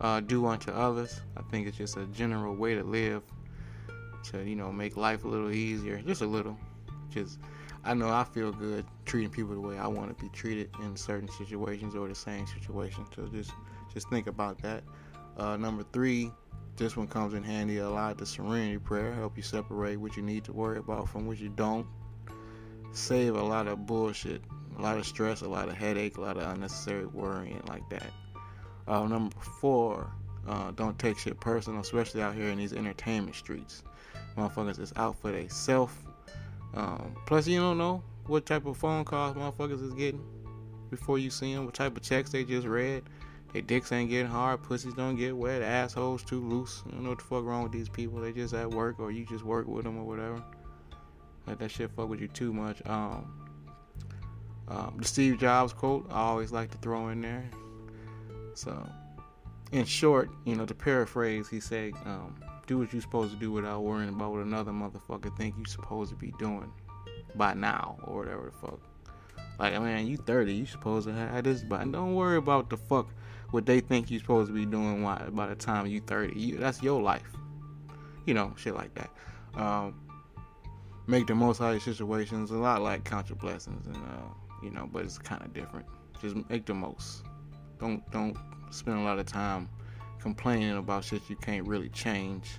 uh, 0.00 0.20
do 0.20 0.46
unto 0.46 0.70
others. 0.70 1.20
I 1.36 1.42
think 1.50 1.66
it's 1.66 1.76
just 1.76 1.96
a 1.98 2.06
general 2.06 2.54
way 2.54 2.74
to 2.74 2.82
live. 2.82 3.22
To, 4.30 4.42
you 4.42 4.56
know, 4.56 4.72
make 4.72 4.96
life 4.96 5.24
a 5.24 5.28
little 5.28 5.50
easier. 5.50 6.00
Just 6.00 6.22
a 6.22 6.26
little. 6.26 6.56
Just, 7.10 7.38
I 7.84 7.94
know 7.94 8.08
I 8.08 8.24
feel 8.24 8.50
good 8.50 8.86
treating 9.04 9.30
people 9.30 9.54
the 9.54 9.60
way 9.60 9.78
I 9.78 9.86
want 9.86 10.16
to 10.16 10.24
be 10.24 10.30
treated 10.30 10.70
in 10.82 10.96
certain 10.96 11.28
situations 11.28 11.94
or 11.94 12.08
the 12.08 12.14
same 12.14 12.46
situation. 12.46 13.04
So 13.14 13.26
just, 13.26 13.52
just 13.92 14.08
think 14.08 14.26
about 14.26 14.60
that. 14.62 14.82
Uh, 15.36 15.56
number 15.56 15.84
three, 15.92 16.32
this 16.76 16.96
one 16.96 17.06
comes 17.06 17.34
in 17.34 17.42
handy 17.42 17.78
a 17.78 17.88
lot. 17.88 18.18
The 18.18 18.26
Serenity 18.26 18.78
Prayer 18.78 19.12
help 19.14 19.36
you 19.36 19.42
separate 19.42 19.96
what 19.96 20.16
you 20.16 20.22
need 20.22 20.44
to 20.44 20.52
worry 20.52 20.78
about 20.78 21.08
from 21.08 21.26
what 21.26 21.38
you 21.38 21.48
don't. 21.48 21.86
Save 22.92 23.34
a 23.34 23.42
lot 23.42 23.66
of 23.66 23.86
bullshit, 23.86 24.42
a 24.78 24.82
lot 24.82 24.98
of 24.98 25.06
stress, 25.06 25.42
a 25.42 25.48
lot 25.48 25.68
of 25.68 25.74
headache, 25.74 26.16
a 26.16 26.20
lot 26.20 26.36
of 26.36 26.42
unnecessary 26.50 27.06
worrying 27.06 27.62
like 27.68 27.88
that. 27.90 28.10
Uh, 28.86 29.06
number 29.06 29.34
four, 29.60 30.10
uh, 30.46 30.70
don't 30.72 30.98
take 30.98 31.18
shit 31.18 31.38
personal, 31.40 31.80
especially 31.80 32.22
out 32.22 32.34
here 32.34 32.48
in 32.48 32.58
these 32.58 32.72
entertainment 32.72 33.34
streets. 33.34 33.82
Motherfuckers 34.36 34.78
is 34.78 34.92
out 34.96 35.18
for 35.20 35.32
they 35.32 35.48
self. 35.48 35.96
Um, 36.74 37.16
plus, 37.26 37.46
you 37.46 37.58
don't 37.58 37.78
know 37.78 38.02
what 38.26 38.44
type 38.46 38.66
of 38.66 38.76
phone 38.76 39.04
calls 39.04 39.34
motherfuckers 39.36 39.82
is 39.82 39.94
getting 39.94 40.24
before 40.90 41.18
you 41.18 41.30
see 41.30 41.54
them, 41.54 41.64
what 41.64 41.74
type 41.74 41.96
of 41.96 42.02
checks 42.02 42.30
they 42.30 42.44
just 42.44 42.66
read. 42.66 43.02
They 43.52 43.60
dicks 43.60 43.92
ain't 43.92 44.10
getting 44.10 44.30
hard, 44.30 44.62
pussies 44.62 44.94
don't 44.94 45.16
get 45.16 45.36
wet, 45.36 45.62
assholes 45.62 46.22
too 46.22 46.46
loose. 46.46 46.82
I 46.86 46.90
don't 46.90 47.04
know 47.04 47.10
what 47.10 47.18
the 47.18 47.24
fuck 47.24 47.44
wrong 47.44 47.62
with 47.62 47.72
these 47.72 47.88
people. 47.88 48.20
They 48.20 48.32
just 48.32 48.52
at 48.54 48.70
work 48.70 48.98
or 48.98 49.10
you 49.10 49.24
just 49.24 49.44
work 49.44 49.66
with 49.66 49.84
them 49.84 49.98
or 49.98 50.04
whatever. 50.04 50.42
Let 51.46 51.60
that 51.60 51.70
shit 51.70 51.90
fuck 51.92 52.08
with 52.08 52.20
you 52.20 52.28
too 52.28 52.52
much. 52.52 52.84
Um, 52.86 53.46
um, 54.68 54.96
the 54.98 55.04
Steve 55.04 55.38
Jobs 55.38 55.72
quote 55.72 56.06
I 56.10 56.20
always 56.20 56.50
like 56.50 56.70
to 56.72 56.78
throw 56.78 57.08
in 57.08 57.20
there. 57.20 57.48
So, 58.54 58.86
in 59.70 59.84
short, 59.84 60.30
you 60.44 60.56
know, 60.56 60.66
to 60.66 60.74
paraphrase, 60.74 61.48
he 61.48 61.60
said, 61.60 61.92
um, 62.04 62.34
"Do 62.66 62.78
what 62.78 62.92
you're 62.92 63.02
supposed 63.02 63.32
to 63.32 63.38
do 63.38 63.52
without 63.52 63.82
worrying 63.84 64.08
about 64.08 64.32
what 64.32 64.42
another 64.42 64.72
motherfucker 64.72 65.36
think 65.36 65.54
you're 65.56 65.66
supposed 65.66 66.10
to 66.10 66.16
be 66.16 66.32
doing 66.38 66.72
by 67.36 67.54
now 67.54 67.96
or 68.04 68.16
whatever 68.16 68.46
the 68.46 68.66
fuck." 68.66 68.80
Like, 69.58 69.80
man, 69.80 70.06
you 70.06 70.16
30, 70.16 70.52
you 70.52 70.66
supposed 70.66 71.06
to 71.06 71.14
have 71.14 71.44
this, 71.44 71.62
but 71.62 71.90
don't 71.90 72.14
worry 72.14 72.36
about 72.36 72.68
the 72.68 72.76
fuck 72.76 73.08
what 73.50 73.66
they 73.66 73.80
think 73.80 74.10
you're 74.10 74.20
supposed 74.20 74.48
to 74.48 74.54
be 74.54 74.66
doing 74.66 75.02
by 75.02 75.46
the 75.46 75.54
time 75.54 75.86
you're 75.86 76.02
30. 76.02 76.38
You, 76.38 76.56
that's 76.58 76.82
your 76.82 77.00
life. 77.00 77.36
You 78.26 78.34
know, 78.34 78.52
shit 78.56 78.74
like 78.74 78.94
that. 78.94 79.10
Um, 79.60 79.94
make 81.06 81.26
the 81.26 81.34
most 81.34 81.60
out 81.60 81.74
of 81.74 81.82
situations. 81.82 82.50
A 82.50 82.54
lot 82.54 82.82
like 82.82 83.04
count 83.04 83.28
your 83.28 83.36
blessings, 83.36 83.86
and 83.86 83.96
uh, 83.96 84.28
you 84.62 84.70
know, 84.70 84.88
but 84.92 85.04
it's 85.04 85.18
kind 85.18 85.42
of 85.42 85.52
different. 85.52 85.86
Just 86.20 86.36
make 86.48 86.66
the 86.66 86.74
most. 86.74 87.22
Don't 87.78 88.08
don't 88.10 88.36
spend 88.70 88.98
a 88.98 89.02
lot 89.02 89.18
of 89.18 89.26
time 89.26 89.68
complaining 90.20 90.76
about 90.76 91.04
shit 91.04 91.22
you 91.28 91.36
can't 91.36 91.66
really 91.68 91.88
change 91.90 92.58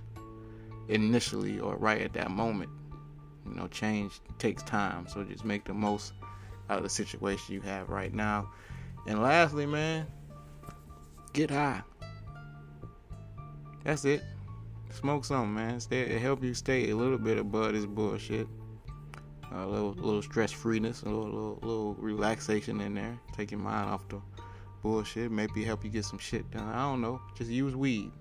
initially 0.88 1.60
or 1.60 1.76
right 1.76 2.02
at 2.02 2.14
that 2.14 2.32
moment. 2.32 2.70
You 3.46 3.56
know, 3.56 3.68
change 3.68 4.22
takes 4.40 4.64
time, 4.64 5.08
so 5.08 5.24
just 5.24 5.46
make 5.46 5.66
the 5.66 5.74
most 5.74 6.14
out 6.70 6.78
of 6.78 6.84
the 6.84 6.90
situation 6.90 7.54
you 7.54 7.62
have 7.62 7.90
right 7.90 8.14
now. 8.14 8.50
And 9.06 9.22
lastly, 9.22 9.66
man, 9.66 10.06
get 11.38 11.52
high. 11.52 11.84
That's 13.84 14.06
it. 14.06 14.24
Smoke 14.90 15.24
something, 15.24 15.54
man. 15.54 15.80
Stay, 15.80 16.02
it 16.02 16.20
help 16.20 16.44
you 16.44 16.56
stay 16.56 16.90
a 16.90 16.96
little 16.96 17.20
bit 17.20 17.38
above 17.38 17.74
this 17.74 17.86
bullshit. 17.86 18.48
A 19.52 19.66
little, 19.66 19.92
little 19.92 20.24
stress 20.24 20.52
freeness, 20.52 21.04
a 21.04 21.06
little, 21.06 21.26
little, 21.26 21.60
little 21.62 21.94
relaxation 21.94 22.82
in 22.82 22.96
there. 22.96 23.18
Take 23.34 23.52
your 23.52 23.60
mind 23.60 23.88
off 23.88 24.10
the 24.10 24.20
bullshit. 24.82 25.32
Maybe 25.32 25.64
help 25.64 25.84
you 25.84 25.92
get 25.92 26.06
some 26.06 26.18
shit 26.18 26.50
done. 26.50 26.68
I 26.68 26.90
don't 26.90 27.02
know. 27.02 27.22
Just 27.38 27.52
use 27.52 27.76
weed. 27.76 28.12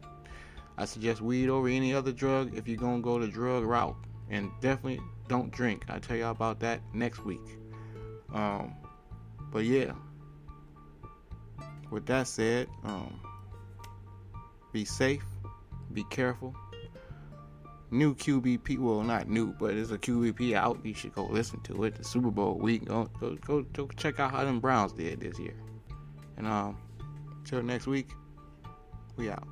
I 0.76 0.84
suggest 0.84 1.22
weed 1.22 1.48
over 1.48 1.68
any 1.68 1.94
other 1.94 2.12
drug 2.12 2.54
if 2.54 2.68
you're 2.68 2.76
gonna 2.76 3.00
go 3.00 3.18
the 3.18 3.28
drug 3.28 3.64
route. 3.64 3.96
And 4.28 4.50
definitely 4.60 5.00
don't 5.26 5.50
drink. 5.50 5.86
I'll 5.88 6.00
tell 6.00 6.16
y'all 6.18 6.32
about 6.32 6.60
that 6.60 6.82
next 6.92 7.24
week. 7.24 7.58
Um, 8.34 8.74
but 9.50 9.64
yeah. 9.64 9.92
With 11.90 12.06
that 12.06 12.26
said, 12.26 12.68
um, 12.84 13.20
be 14.72 14.84
safe, 14.84 15.24
be 15.92 16.04
careful. 16.04 16.54
New 17.90 18.14
QBP, 18.14 18.78
well, 18.78 19.02
not 19.02 19.28
new, 19.28 19.52
but 19.52 19.74
it's 19.74 19.92
a 19.92 19.98
QBP 19.98 20.54
out. 20.54 20.80
You 20.84 20.92
should 20.92 21.14
go 21.14 21.24
listen 21.26 21.60
to 21.60 21.84
it. 21.84 21.94
The 21.94 22.04
Super 22.04 22.32
Bowl 22.32 22.58
week. 22.58 22.86
Go, 22.86 23.08
go, 23.20 23.36
go, 23.36 23.62
go 23.62 23.88
check 23.96 24.18
out 24.18 24.32
how 24.32 24.44
them 24.44 24.58
Browns 24.58 24.92
did 24.92 25.20
this 25.20 25.38
year. 25.38 25.54
And 26.36 26.48
um, 26.48 26.76
till 27.44 27.62
next 27.62 27.86
week, 27.86 28.08
we 29.16 29.30
out. 29.30 29.46